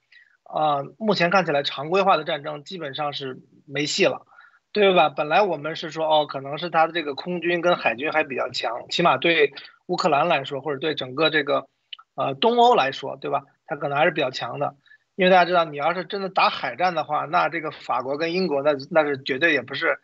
[0.52, 4.26] 啊，目前看起来常规化的战争基本上是没戏了，
[4.72, 5.08] 对吧？
[5.08, 9.52] 本来我们是说，哦，可能是他的这个空军跟海军还比较强，起码对
[9.86, 11.68] 乌克兰来说，或者对整个这个，
[12.16, 13.44] 呃，东欧来说，对吧？
[13.66, 14.74] 他可能还是比较强的，
[15.14, 20.00] 因为大家知道，你要是真的打海战的话，那这个法国跟英国，那那是绝对也不是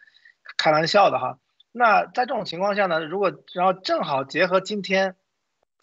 [0.57, 1.39] 开玩笑的哈。
[1.73, 5.17] 那在这种情况下呢，如果然后正好结合今天，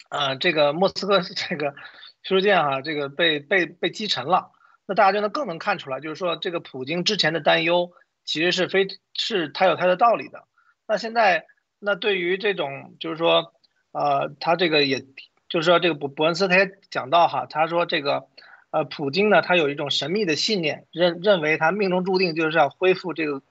[0.07, 1.75] 啊，这个莫斯科这个。
[2.25, 4.52] 驱逐舰哈，这个被被被击沉了，
[4.85, 7.91] 那大家就能更能看出来，就是说这个普京之前的担忧
[8.25, 10.43] 其实是非是他有他的道理的。
[10.87, 11.45] 那现在
[11.79, 13.53] 那对于这种就是说，
[13.91, 15.01] 呃，他这个也
[15.47, 18.25] 就是说这个伯伯恩斯他也讲到哈，他说这个
[18.71, 23.41] 呃普京呢，他有一种神秘的信念，认认为他命中注定就是要恢复这个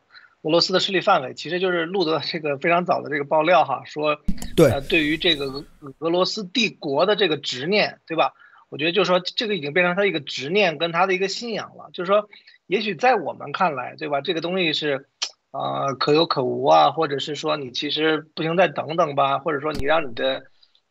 [0.42, 4.18] 俄罗斯的势力范围，其实就是路德这个非常早的这个爆料哈，说
[4.56, 5.64] 对对于这个俄
[5.98, 8.34] 俄罗斯帝国的这个执念，对吧？
[8.72, 11.90] 我觉得就是说，这个已经变成他一个执念跟他的一个信仰了。
[11.92, 12.30] 就是说，
[12.66, 14.22] 也许在我们看来，对吧？
[14.22, 15.08] 这个东西是，
[15.50, 20.44] 呃，可有可无啊，或者是说你其实不行，再等等吧，或者说你让你的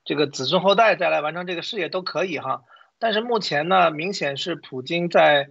[0.06, 2.62] 这个子孙后代再来完成这个事业都可以哈。
[3.00, 5.48] 但是目前呢，明显是普京在，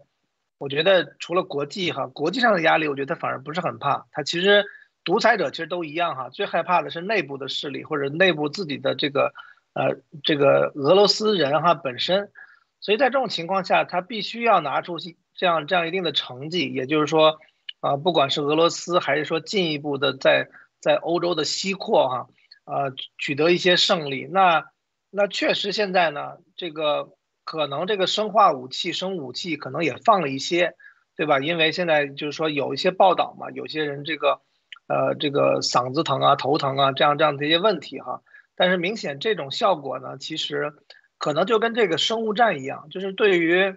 [0.56, 4.06] 我觉得除了国际哈，国际上的压力，我觉得他反而不是很怕。
[4.12, 4.64] 他其实
[5.02, 9.34] 独裁者其实都一样哈，最害怕的是内部的势力或者内部自己的这个。
[9.72, 12.32] 呃，这个俄罗斯人哈本身，
[12.80, 14.96] 所以在这种情况下，他必须要拿出
[15.34, 17.38] 这样这样一定的成绩，也就是说，
[17.80, 20.48] 啊，不管是俄罗斯还是说进一步的在
[20.80, 22.28] 在欧洲的西扩哈，
[22.64, 24.26] 呃，取得一些胜利。
[24.26, 24.64] 那
[25.10, 27.10] 那确实现在呢，这个
[27.44, 30.74] 可能这个生化武器、生武器可能也放了一些，
[31.16, 31.38] 对吧？
[31.38, 34.40] 因为现在就是说有一些报道嘛，有些人这个，
[34.88, 38.20] 呃，这个嗓子疼啊、头疼啊这样这样的一些问题哈。
[38.60, 40.74] 但是明显这种效果呢，其实
[41.16, 43.74] 可能就跟这个生物战一样，就是对于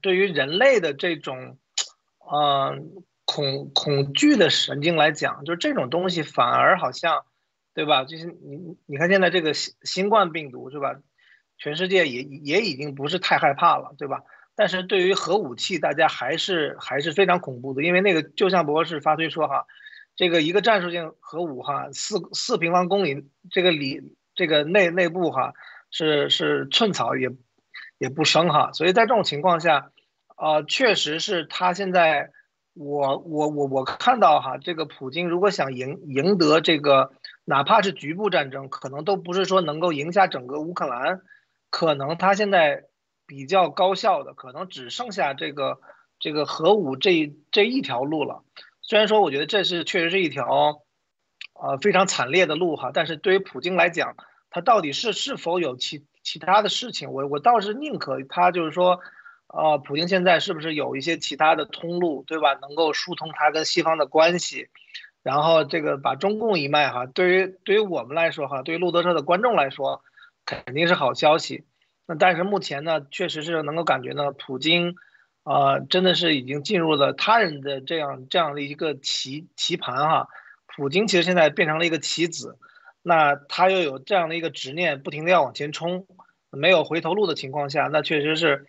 [0.00, 1.58] 对于人类的这种
[2.32, 7.26] 嗯恐恐惧的神经来讲，就是这种东西反而好像，
[7.74, 8.04] 对吧？
[8.04, 10.94] 就是你你看现在这个新新冠病毒是吧？
[11.58, 14.22] 全世界也也已经不是太害怕了，对吧？
[14.54, 19.66] 但是对于核武器，大家还是还是非常恐怖的，因为那个就像博士发推说哈。
[20.22, 25.52] 这个一个战术性核武哈，四四平方公里这个里这个内内部哈
[25.90, 27.28] 是是寸草也
[27.98, 29.90] 也不生哈，所以在这种情况下，
[30.36, 32.30] 呃，确实是他现在
[32.72, 37.10] 我我我我看到哈，这个普京如果想赢赢得这个
[37.44, 41.22] 哪怕是局部战争，可能都不是说能够赢下整个乌克兰，
[41.68, 42.84] 可能他现在
[43.26, 45.80] 比较高效的，可能只剩下这个
[46.20, 48.44] 这个核武这这一条路了。
[48.92, 50.82] 虽然说，我觉得这是确实是一条，
[51.58, 52.90] 呃，非常惨烈的路哈。
[52.92, 54.16] 但是对于普京来讲，
[54.50, 57.10] 他到底是是否有其其他的事情？
[57.10, 59.00] 我我倒是宁可他就是说，
[59.46, 62.52] 呃，普京现在是不是有一些其他的通路，对吧？
[62.60, 64.68] 能够疏通他跟西方的关系，
[65.22, 70.02] 然后这个把中共一脉哈，对于对于我们来说哈，对于路德社的观众来说，
[70.44, 71.64] 肯定是好消息。
[72.04, 74.96] 那但是目前呢，确实是能够感觉呢，普京，
[75.44, 80.28] 呃，真的是已经进入了他人的这样这样的一个棋棋盘哈。
[80.74, 82.58] 普京其实现在变成了一个棋子，
[83.02, 86.06] 那他又有这样的一个执念，不停的要往前冲，
[86.50, 88.66] 没有回头路的情况下，那确实是，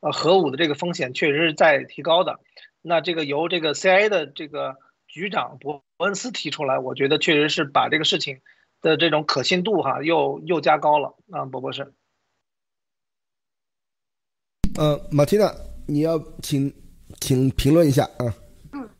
[0.00, 2.40] 呃，核武的这个风险确实是在提高的。
[2.82, 8.40] 那这个由这个 CIA 的这个局长伯恩斯提出来，我觉得确实是把这个事情
[8.82, 11.94] 的这种可信度哈又又加高了啊，博博士。
[14.78, 15.52] 呃，马蒂娜，
[15.90, 16.74] 你要请
[17.18, 18.34] 请评论一下啊。
[18.72, 18.90] 嗯，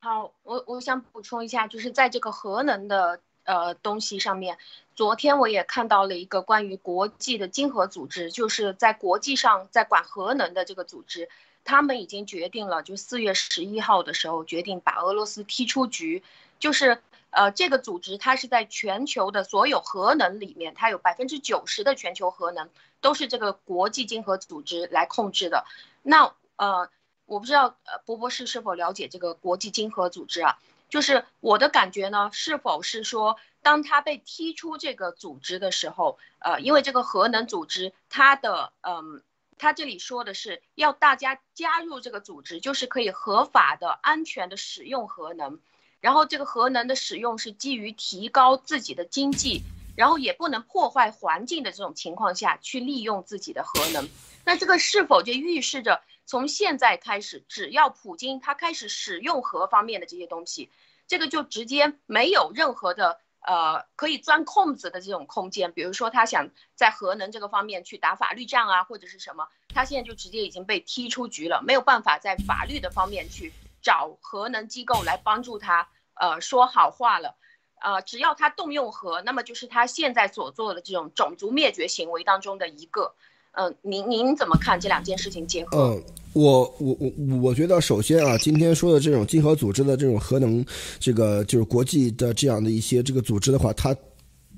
[0.00, 4.56] 好，我我想补充一下，就是在这个核能的呃东西上面，
[4.94, 11.28] 昨天我也看到了一个关于国际的经合组织，就是在国际上在管核能的这个组织。
[11.62, 16.22] 他们已经决定了，就四月十一号的时候决定把俄罗斯踢出局。
[16.58, 22.70] 就是，呃，这个组织它是在全球的所有核能里面，它有百分之九十的全球核能
[23.00, 25.66] 都是这个国际经合组织来控制的。
[26.02, 26.88] 那，呃，
[27.26, 30.58] 我不知道，呃，波博士是否了解这个国际经合组织啊？
[30.88, 39.22] 就是我的感觉呢，是否是说，当他被踢出这个组织的时候，呃，因为这个核能组织它的，嗯。
[39.58, 45.58] 他这里说的是要大家加入这个组织，就是可以合法的、安全的使用核能，
[46.06, 49.62] 然后这个核能的使用是基于提高自己的经济，
[49.96, 54.08] 然后也不能破坏环境的这种情况下去利用自己的核能。
[54.44, 60.70] 那这个是否就预示着从现在开始，只要普京他开始使用核方面的这些东西，
[61.08, 63.18] 这个就直接没有任何的。
[63.40, 75.88] 呃，可以钻空子的这种空间，比如说他想在核能这个方面去打法律战啊，或者是什么，他现在就直接已经被踢出局了，没有办法在法律的方面去找核能机构来帮助他，
[76.20, 77.36] 呃，说好话了。
[77.80, 83.14] 呃，只要他动用核，那么就是他现在所做的这种种族灭绝行为当中的一个。
[83.52, 85.78] 嗯，您您怎么看这两件事情结合？
[85.78, 86.04] 嗯，
[86.34, 90.64] 我我我我觉得，首先啊，今天说的这种经合组织的这种核能，
[90.98, 93.96] 这个就是国际的这样的一些这个组织的话，它。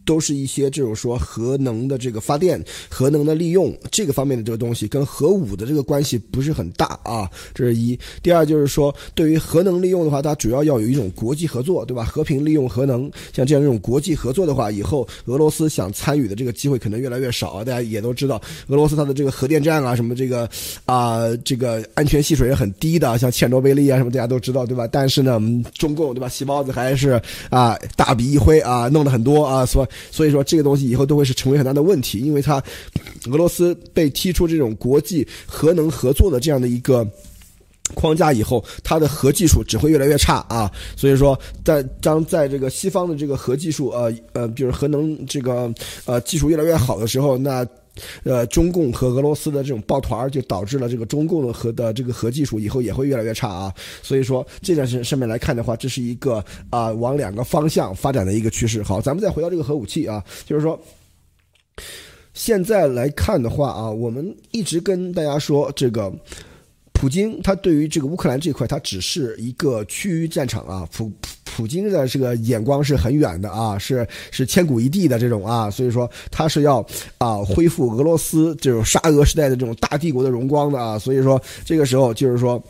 [0.08, 7.30] 都是一些这种说核能的这个发电、核能的利用这个方面的这个东西，跟核武的这个关系不是很大啊。
[7.52, 7.98] 这是一。
[8.22, 12.04] 第二就是说，对于核能利用的话，它主要要有一种国际合作，对吧？
[12.04, 13.02] 和平利用核能，
[13.34, 17.62] 像这样这种国际合作的话，以后俄罗斯想参与的这个机会可能越来越少啊。
[17.62, 20.48] 大家也都知道，俄罗斯它的这个核电站啊，什么这个
[20.86, 24.88] 啊，这个安全系数也很低的，像切尔诺贝利啊什么，大家都知道，对吧？
[24.90, 25.38] 但是呢，
[25.74, 26.30] 中共对吧？
[26.30, 29.86] 细胞子还是啊大笔一挥啊，弄了很多啊，所。
[30.10, 32.62] 所以说这个东西以后都会是成为很大的问题，因为它
[33.30, 37.06] 俄罗斯被踢出这种国际核能合作的这样的一个
[37.94, 40.70] 框架以后，它的核技术只会越来越差啊。
[40.96, 45.72] 所以说，在当在这个西方的这个核技术呃呃，比如核能这个
[46.04, 47.66] 呃技术越来越好的时候，那。
[48.24, 53.72] 呃，中共和俄罗斯的这种抱团，就导致了这个中共的核的这个核技术以后也会越来越差啊。
[54.02, 58.82] 所以说这件事上面来看的话，这是一个啊往两个方向发展的一个趋势。
[58.82, 60.80] 好，咱们再回到这个核武器啊，就是说
[62.34, 66.12] 现在来看的话啊，我们一直跟大家说这个。
[67.00, 70.84] 普京他对于这个乌克兰这块，他只是一个区域战场啊。
[70.92, 71.08] 普
[71.58, 76.78] 普京的这个眼光是很远的啊，是是千古一帝的这种啊，所以说他是要
[77.18, 80.96] 啊恢复俄罗斯这种沙俄时代的这种大帝国的荣光的啊。
[80.96, 82.62] 所以说这个时候就是说。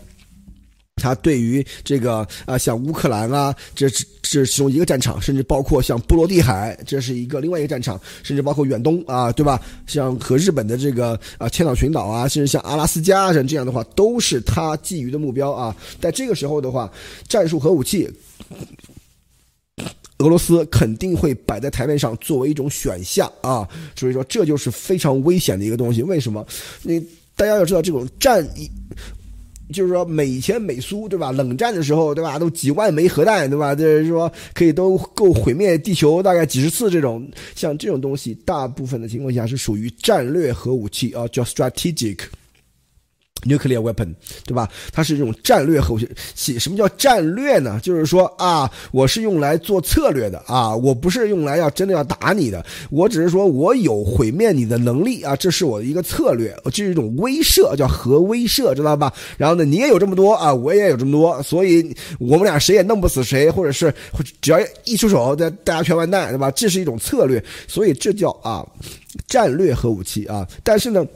[1.01, 3.89] 他对于这个啊，像乌克兰啊，这
[4.21, 9.63] 这其中一个战场，甚至包括像波罗的海，这是一个另外一个战场，甚至包括远东啊，对吧？
[9.87, 15.73] 像和日本的这个啊千岛群岛啊，甚至像阿拉斯加像这样的话，都是他觊觎的目标啊。
[16.01, 16.91] 在这个时候的话，
[17.29, 18.11] 战术核武器，
[20.19, 23.69] 俄罗斯肯定会摆在台面上作为一种选项啊。
[23.95, 26.03] 所以说，这就是非常危险的一个东西。
[26.03, 26.45] 为什么？
[26.83, 26.99] 你
[27.37, 28.69] 大家要知道，这种战役。
[29.71, 31.31] 就是说，美前美苏，对吧？
[31.31, 32.39] 冷战的时候，对吧？
[32.39, 33.75] 都几万枚核弹，对吧？
[33.75, 36.91] 就是说，可以都够毁灭地球大概几十次。
[36.91, 42.19] 这种像这种东西，大部分的情况下是属于战略核武器啊，叫 strategic。
[43.45, 44.69] Nuclear weapon，对吧？
[44.93, 45.99] 它是这种战略核武
[46.35, 46.59] 器。
[46.59, 47.79] 什么叫战略呢？
[47.83, 52.65] 就是说啊，我是用来做策略的啊，我不是用来要真的要打你的。
[52.91, 59.13] 我只是说我有毁灭你的能力啊，这是我的一个策略，这是一种威慑，叫核威慑，知道吧？
[59.37, 63.93] 然后呢，你也有这么多啊，我也有这么多，所以我们俩谁也弄不死谁，或者是
[64.41, 66.51] 只要一出手，大大家全完蛋，对吧？
[66.51, 68.67] 这是一种策略，所以这叫啊
[69.27, 70.47] 战略核武器啊。
[70.63, 71.07] 但是呢。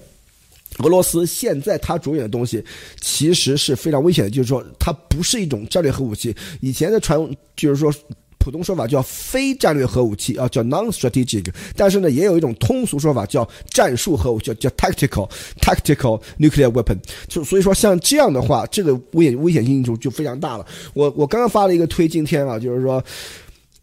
[0.79, 2.65] 俄罗斯现在它着眼的东西，
[3.01, 6.35] 其实是非常危险的，就是说它不是一种战略核武器。
[6.61, 7.19] 以前的传
[7.55, 7.93] 就是说，
[8.39, 11.47] 普通说法叫非战略核武器啊，叫 non-strategic。
[11.77, 15.31] 但是呢，也有一种通俗说法叫战术核武器，叫 tactical
[15.61, 16.99] tactical nuclear weapon。
[17.29, 20.67] 就所以说，像这样的话，这个危险危险性就就非常大了。
[20.95, 23.01] 我我刚刚发了一个推，今天啊，就是说，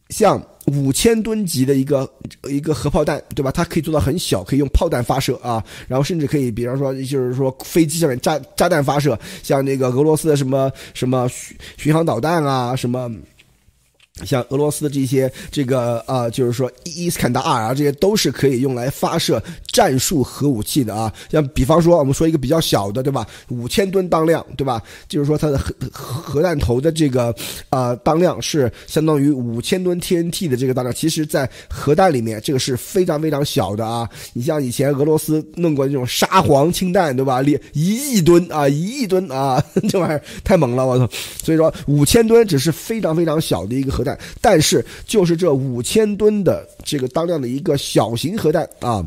[0.10, 2.10] 像五千吨级的一个
[2.48, 3.52] 一个核炮弹，对吧？
[3.52, 13.12] 它可以做到很小，可以用炮弹发射啊，然后甚至可以，比方说，就是说飞机上面炸炸弹发射，像那个俄罗斯的什么什么巡巡航导弹啊，什么。
[14.26, 19.42] 像俄罗斯的这些这个啊，就是说伊伊斯坎达尔啊，这些都是可以用来发射
[19.72, 21.12] 战术核武器的啊。
[21.30, 23.26] 像比方说，我们说一个比较小的，对吧？
[23.50, 24.82] 五千吨当量，对吧？
[25.08, 27.34] 就是说它的核核弹头的这个
[27.70, 30.94] 啊当量是相当于五千吨 TNT 的这个当量。
[30.94, 34.10] 其实，在核弹里面，这个是非常非常小的啊。
[34.34, 37.42] 你像以前俄罗斯弄过这种沙皇氢弹，对吧？
[37.42, 41.10] 一一亿吨啊，一亿吨啊， 这玩意儿太猛了，我操！
[41.44, 44.09] 所以说，五千吨只是非常非常小的一个核弹。
[44.40, 49.06] 但是，就是这五千吨的这个当量的一个小型核弹啊，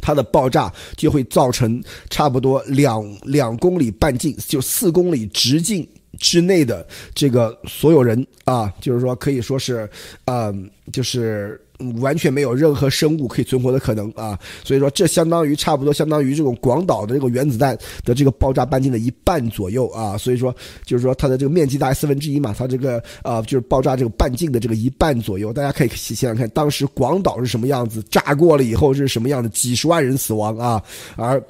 [0.00, 5.86] 它的爆炸就会造成差不多两两公里半径，就四公里直径
[6.18, 9.88] 之内的这个所有人啊，就是说可以说是，
[10.26, 11.60] 嗯，就是。
[12.00, 14.36] 完全没有任何生物可以存活的可能啊！
[14.64, 20.18] 所以说，这相当于差不多相当于这种广岛的这个原子弹的这个爆炸半径的一半左右啊！
[20.18, 20.52] 所以说，
[20.84, 25.52] 就是说它的这个面积大概四分之一嘛，它这个啊就是爆炸这个半径的这个一半左右。
[25.52, 30.82] 大家可以想想看，当时广岛是什么样子，炸过了以后是什么样的，几十万人死亡啊！
[31.14, 31.40] 而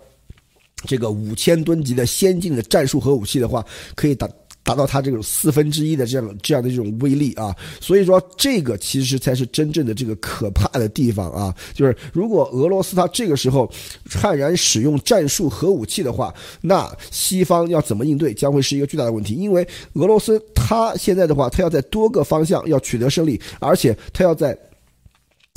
[0.84, 3.64] 这个五千吨级的先进的战术核武器的话，
[3.94, 4.28] 可以打。
[4.68, 13.66] 达到它这种四分之一的这样这样的这种威力啊，所以说这个其实才是真正的这个可怕的地方啊，就是如果俄罗斯它这个时候
[14.10, 24.54] 悍然使用战术核武器的话，那西方要怎么应对将会是一个巨大的问题，因为俄罗斯它现在的话，它要在多个方向要取得胜利，而且它要在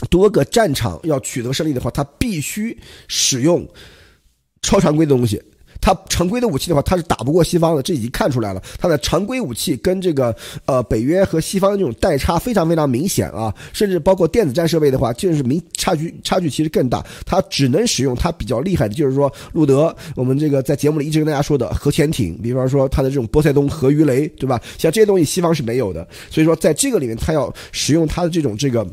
[0.10, 2.78] 多个战场要取得胜利的话，它必须
[3.10, 3.68] 使用
[4.62, 5.42] 超常规的东西。
[5.82, 8.62] 它常规的武器的话，它是打不过西方的，这已经看出来了。
[8.80, 10.34] 它的常规武器跟这个
[10.66, 17.04] 呃北约和西方的这种代差非常非常明显啊，甚至包括电子战设备的话，就是明差距差距其实更大。
[17.26, 24.62] 它只能使用它比较厉害的，就是说路德，我们这个在节目里一直跟大家说的核潜艇，比方说它的这种波塞冬核鱼雷，对吧？
[24.78, 28.88] 像这些东西西方是没有的，所以说在这个里面，它要使用它的这种这个。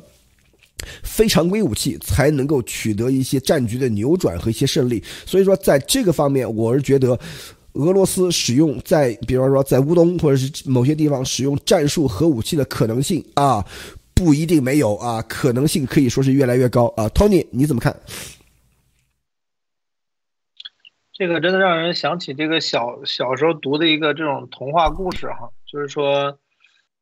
[1.02, 7.18] 非常规武器才能够取得一些战局的扭转和一些胜利，所以说在这个方面，我是觉得
[7.74, 13.64] 俄罗斯使用在，比方说在乌东或者是某些地方使用战术核武器的可能性啊，
[14.14, 17.08] 不一定没有啊，可能性可以说是越来越高啊。
[17.10, 17.94] Tony，你怎么看？
[21.12, 26.38] 这个真的让人想起这个小小时候读的一个这种童话故事哈，就是说，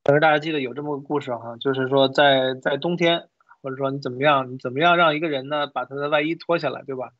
[0.04, 3.28] 可能大家记得有这么个故事哈，就是说在在冬天。
[3.62, 4.52] 或者说你怎么样？
[4.52, 7.10] 你怎么样让一个人呢把他的外衣脱下来，对吧？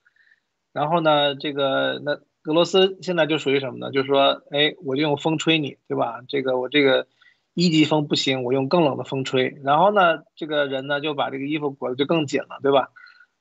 [0.73, 2.13] 然后呢，这个那
[2.45, 3.91] 俄罗斯现在就属于什么呢？
[3.91, 6.21] 就是说，哎，我就用风吹你，对吧？
[6.29, 7.07] 这个我这个
[7.55, 9.59] 一级风不行，我用更冷的风吹。
[9.65, 12.91] 然后呢，这个人呢就把这个衣服裹得就更紧了，对吧？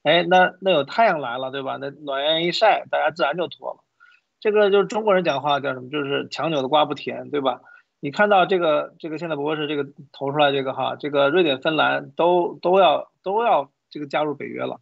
[0.04, 1.78] 哎，那那有太阳来了，对吧？
[1.82, 3.80] 那暖阳一晒，大家自然就脱了。
[4.40, 5.90] 这个就是中国人讲话叫什么？
[5.90, 7.62] 就是强扭的瓜不甜，对吧？
[8.02, 14.80] 你看到这个这个现在不过是这个投出来这个哈，这个瑞典、芬兰都都要都要这个加入北约了，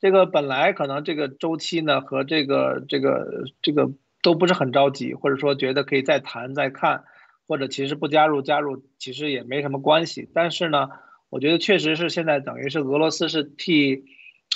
[0.00, 3.90] 这个本来可能这个周期呢和这个这个这个
[4.22, 7.04] 都不是很着急，或者说觉得可以再谈再看，
[7.46, 10.88] 或者其实不加入加入其实也没什么关系，但是呢，
[11.28, 14.04] 我觉得确实是现在等于是俄罗斯是替，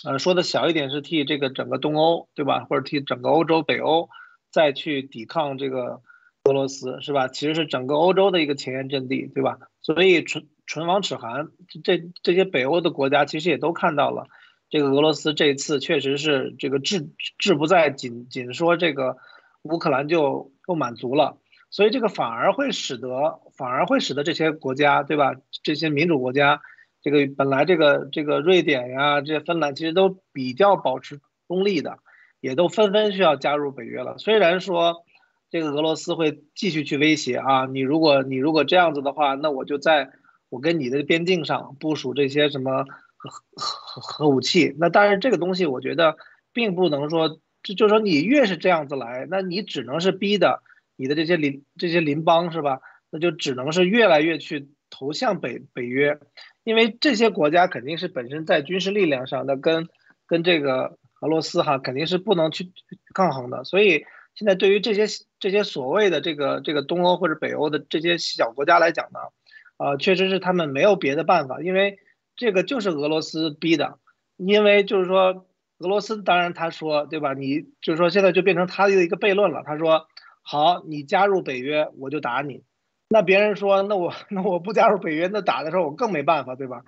[0.07, 4.09] 呃说的小一点是替这个整个东欧对吧，或者替整个欧洲北欧
[4.51, 6.01] 再去抵抗这个。
[6.49, 7.29] 俄罗斯是吧？
[7.29, 9.59] 其实是整个欧洲的一个前沿阵地，对吧？
[9.83, 11.49] 所以唇唇亡齿寒，
[11.85, 14.27] 这这些北欧的国家其实也都看到了，
[14.71, 19.17] 这个俄罗斯这一次确实是这个志志不在仅仅说这个
[19.63, 21.37] 乌克兰就就满足了，
[21.71, 25.35] 所以这个反而会使得反而会使得这些国家，对吧？
[25.63, 26.61] 这些民主国家，
[27.03, 31.99] 这个本来这个这个瑞典呀，这芬兰其实都比较保持中立的，
[32.41, 34.17] 也都纷纷需要加入北约了。
[34.17, 35.05] 虽然说。
[35.51, 37.65] 这个俄罗斯会继续去威胁啊！
[37.65, 40.11] 你如果你如果这样子的话，那我就在
[40.51, 42.85] 我跟你的边境上部署这些什么
[43.17, 44.75] 核核核武器。
[44.79, 46.19] 那当然，这个东西我觉得
[46.53, 50.63] 并不能说，就就说你越是这样子来，那你只能是逼的
[50.97, 52.81] 你的这些邻这些邻邦是吧？
[53.11, 56.19] 那就只能是越来越去投向北北约，
[56.63, 59.89] 因为这些国家肯定是本身在军事力量上的跟
[60.27, 62.71] 跟这个俄罗斯哈肯定是不能去
[63.15, 64.05] 抗衡的，所以。
[64.39, 65.07] 现在对于这些
[65.41, 69.19] 这些所谓的这个这个东欧或者北欧的这些小国家来讲呢，
[69.79, 71.99] 呃，确实是他们没有别的办法，因为
[72.37, 73.99] 这个就是俄罗斯逼的，
[74.37, 75.45] 因为就是说
[75.79, 77.35] 俄罗斯当然他说对吧？
[77.35, 80.07] 你就是说现在就变成他的一个悖论了，他说
[80.43, 82.63] 好，你加入北约我就打你，
[83.09, 86.85] 那别人说那我那我不加入北约，那打的时候我更没办法对吧？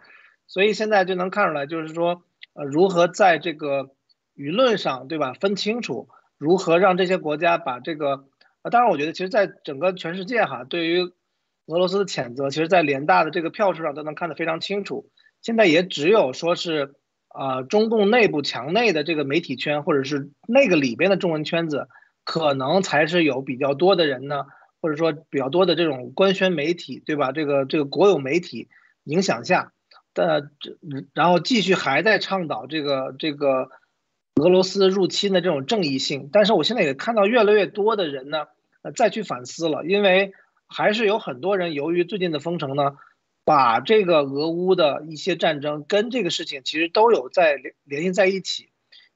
[0.47, 2.23] 所以现在就能看出来，就是说
[2.53, 3.91] 呃如何在这个
[4.37, 6.09] 舆论上对吧分清楚，
[6.41, 8.25] 如何让这些国家把这个，
[8.63, 11.13] 呃当然我觉得其实在整个全世界哈对于。
[11.67, 15.09] 俄罗斯的谴责，其实，在联大的这个票数上都能看得非常清楚。
[15.41, 16.97] 现在也只有说是，
[17.29, 21.87] 啊，中共内部墙内的这个媒体圈，或者是那个里边的中文圈子，
[22.25, 24.47] 可能才是有比较多的人呢，
[24.81, 27.31] 或者说比较多的这种官宣媒体，对吧？
[27.31, 28.69] 这个这个国有媒体
[29.05, 29.73] 影响下
[30.13, 30.77] 的这，
[31.15, 33.71] 然后继续还在倡导这个这个
[34.37, 36.29] 俄罗斯入侵的这种正义性。
[36.33, 38.47] 但是我现在也看到越来越多的人呢，
[38.83, 40.33] 呃，再去反思了，因为。
[40.73, 42.93] 还是有很多人由于最近的封城呢，
[43.45, 48.69] 把这个俄乌的一些战争跟这个事情其实都有在联联系在一起，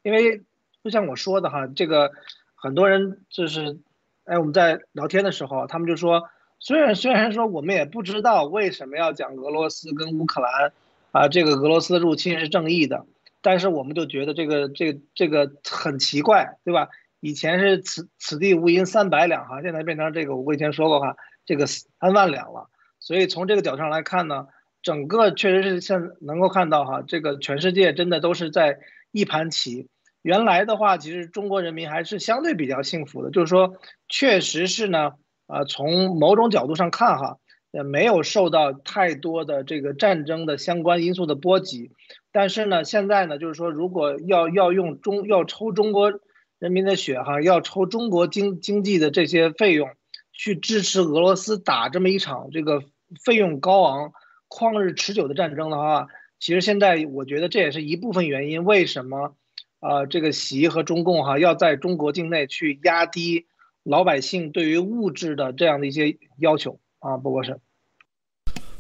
[0.02, 0.42] 因为
[0.82, 2.10] 就像我说的哈，这个
[2.56, 3.78] 很多人就是，
[4.24, 6.28] 哎，我们在聊天的时候，他们就说，
[6.58, 10.72] 虽然虽然说我们也不知道为什么要讲俄罗斯跟乌克兰，
[11.12, 13.06] 啊，这个俄罗斯入侵是正义的，
[13.44, 16.88] 但是我们就觉得这个这这个很奇怪，对吧？
[17.20, 21.14] 以前是此此地无银三百两哈，现在变成这个，我以前说过哈。
[21.46, 24.46] 这个三万两了，所以从这个角度上来看呢，
[24.80, 28.78] 整个确实是现能够看到哈，这个全世界真的都是在
[29.12, 29.90] 一盘棋。
[30.22, 33.76] 原来的话，其实中国人民还是相对比较幸福的，就是说，
[34.08, 35.12] 确实是呢，
[35.46, 37.36] 呃，从某种角度上看哈，
[37.72, 41.90] 也没有受到太多的这个战争的相关因素的波及。
[42.34, 46.12] 但是呢，现在呢，就是说，如果要要用中要抽中国
[46.58, 49.88] 人民的血哈，要抽中国经经济的这些费用。
[50.36, 52.82] 去支持俄罗斯打这么一场这个
[53.24, 54.12] 费用高昂、
[54.48, 56.08] 旷日持久的战争的话，
[56.40, 58.64] 其实现在我觉得这也是一部分原因。
[58.64, 59.36] 为什么，
[59.78, 63.46] 啊，这个习和中共哈要在中国境内去压低
[63.84, 67.16] 老百姓对于物质的这样的一些要求啊？
[67.16, 67.60] 不过是。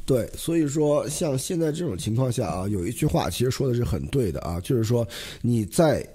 [0.06, 5.06] 对，所以说像现在这种情况下啊，有一句话其实说的是很对的啊，就是说
[5.42, 6.06] 你在。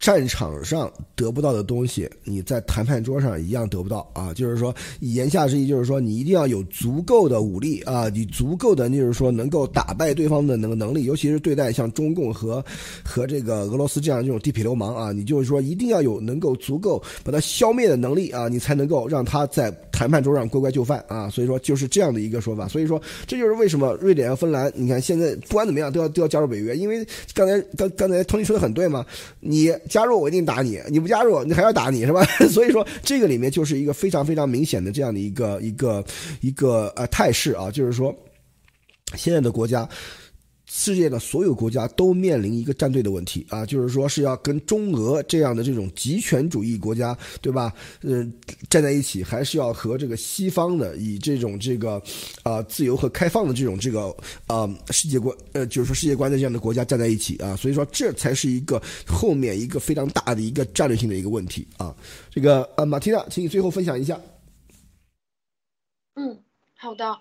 [0.00, 4.34] 战场上得不到的东西，你在谈判桌上一样得不到啊！
[4.34, 12.62] 就是说，言下之意就是说，你一定要有足够的武力啊，你足够的就是说能够打败对方的那个能力，尤其是对待像中共和
[13.02, 21.30] 和这个俄罗斯这样这种地痞流氓啊，你就是说一定要有能够足够把它消灭的能力啊，你才能够让他在谈判桌上乖乖就范啊！
[21.30, 22.68] 所以说就是这样的一个说法。
[22.68, 23.00] 所以说
[23.34, 27.04] 这就是为什么瑞典和芬兰，你看现在不管怎么样都要都要加入北约，因为
[27.34, 29.04] 刚才刚刚才托尼说的很对嘛，
[29.40, 29.74] 你。
[29.88, 32.24] 加入我一定打你，你不加入你还要打你是吧？
[32.48, 36.04] 所以说这个里面就是一个非常非常明显的这样的一个一个
[36.40, 38.14] 一个呃态势啊，就是说
[39.16, 39.88] 现在的国家。
[40.76, 47.72] 世界的所有国家都面临一个站队的问题啊，就是说是要跟中俄这样的这种极权主义国家，对吧？
[48.00, 48.26] 呃，
[48.68, 52.02] 站在一起，还是要和这个西方的以这种这个
[52.42, 54.14] 啊自由和开放的这种这个
[54.48, 57.54] 啊世界观呃，就是说世界观的这样的国家站在一起啊。
[57.54, 61.94] 所以说，这才是一个后面一个非常大的一个战略性的一个问题啊。
[62.30, 64.20] 这个呃，马蒂娜，请你最后分享一下。
[66.16, 66.36] 嗯，
[66.74, 67.16] 好的。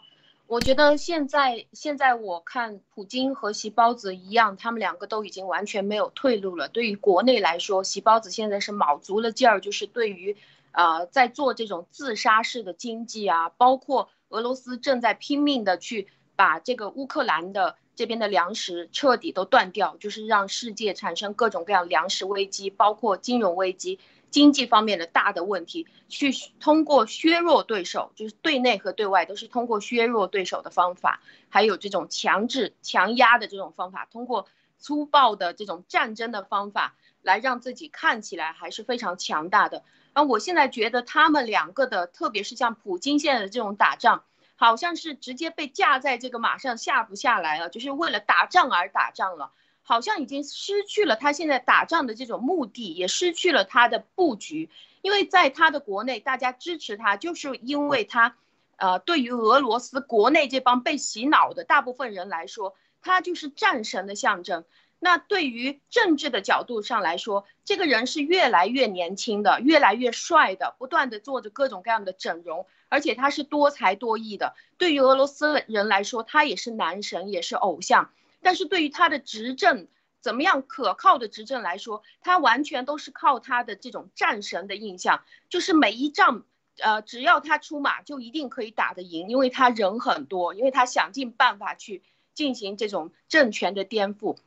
[0.53, 6.67] 我觉得现在现在我看普京和席包子一样，他们两个都已经完全没有退路了。
[6.67, 10.37] 对于国内来说，席包子现在是卯足了劲儿，就是对于，
[10.71, 23.99] 呃，在做这种自杀式的经济啊，包括俄罗斯正在拼命的去把这个乌克兰的这边的粮食彻底都断掉，就是让世界产生各种各样粮食危机，包括金融危机。
[24.33, 34.47] 经济方面的大的问题，去通过削弱对手，就是对内和对外都是通过削弱对手的方法，还有这种强制强压的这种方法，通过
[34.79, 39.83] 粗暴的这种战争的方法来让自己看起来还是非常强大的。
[40.13, 44.23] 啊，我现在觉得他们两个的，特别是像普京现在的这种打仗，
[44.55, 49.51] 好像是直接被架在这个马上下不下来了，就是为了打仗而打仗了。
[49.83, 54.69] 好像已经失去了他现在打仗的这种目的，也失去了他的布局。
[55.01, 58.37] 因为在他的国内，大家支持他，就是因为他，
[58.77, 64.63] 呃，对于俄罗斯国内这帮被洗脑的大部分人来说，他就是战神的象征。
[64.99, 74.55] 那对于政治的角度上来说，这个人是越来越年轻的，越来越帅的，不断的做着各种各样的整容，而且他是多才多艺的。
[74.77, 78.11] 对于俄罗斯人来说，他也是男神，也是偶像。
[78.43, 79.87] 但是对于他的执政
[80.21, 86.45] 怎么样可靠的执政来说，他完全都是靠他的这种战神的印象，就是每一仗
[86.79, 92.03] 呃，只要他出马，就一定可以打得赢，因为他人很多，因为他想尽办法去
[92.33, 94.37] 进行这种政权的颠覆。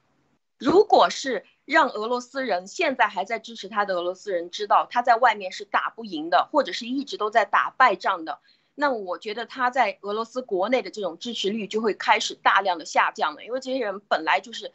[0.58, 8.40] 如果是让俄罗斯人现在还在支持他的俄罗斯人知道他在外面是打不赢的，或者是一直都在打败仗的，
[8.78, 14.70] 那我觉得他在俄罗斯国内的这种支持率就会开始大量的下降了，因为这些人本来就是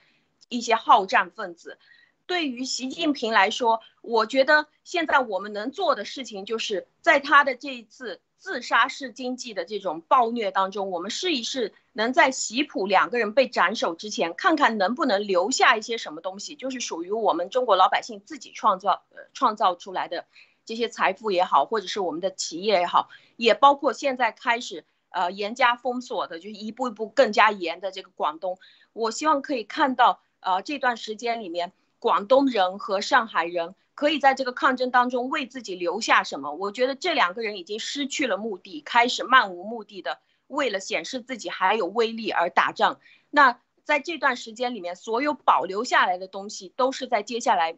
[0.49, 1.78] 一些好战分子。
[2.26, 20.26] 对于习近平来说，我觉得现在我们能做的事情，就是在他的这一次自杀式经济的这种暴虐当中，我们试一试，能在习普两个人被斩首之前，看看能不能留下一些什么东西，就是属于我们中国老百姓自己创造呃创造出来的
[20.65, 28.57] 这些财富也好，或者是我们的企业也好，也包括现在开始呃严加封锁的，就是一步一步更加严的这个广东，
[28.93, 31.71] 我希望可以看到呃这段时间里面。
[32.01, 36.51] 广东人和上海人可以在这个抗争当中为自己留下什么？
[36.51, 40.17] 我觉得这两个人已经失去了目的，开始漫无目的的
[40.47, 42.99] 为了显示自己还有威力而打仗。
[43.29, 47.77] 那在这段时间里面，所有保留下来的东西，都是在接下来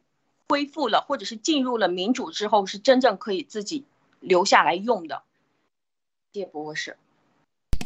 [0.53, 3.85] 恢复了或者是进入了民主之后，是真正可以自己
[4.19, 5.23] 留下来用的。
[6.31, 6.95] 谢谢博士。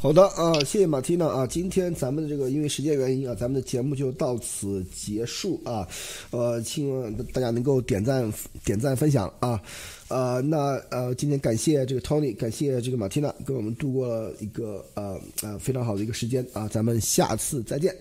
[0.01, 5.87] 好的啊，谢谢马蒂娜啊，今天咱们的这个因为时间原因啊，咱们的节目就到此结束啊，
[6.31, 8.29] 呃，希望大家能够点赞、
[8.65, 9.57] 点赞、分享啊，
[10.09, 17.95] 呃，那呃，今天感谢这个 Tony，感谢这个马蒂娜，跟我们度过了一个呃呃非常好的一个时间啊，咱们下次再见。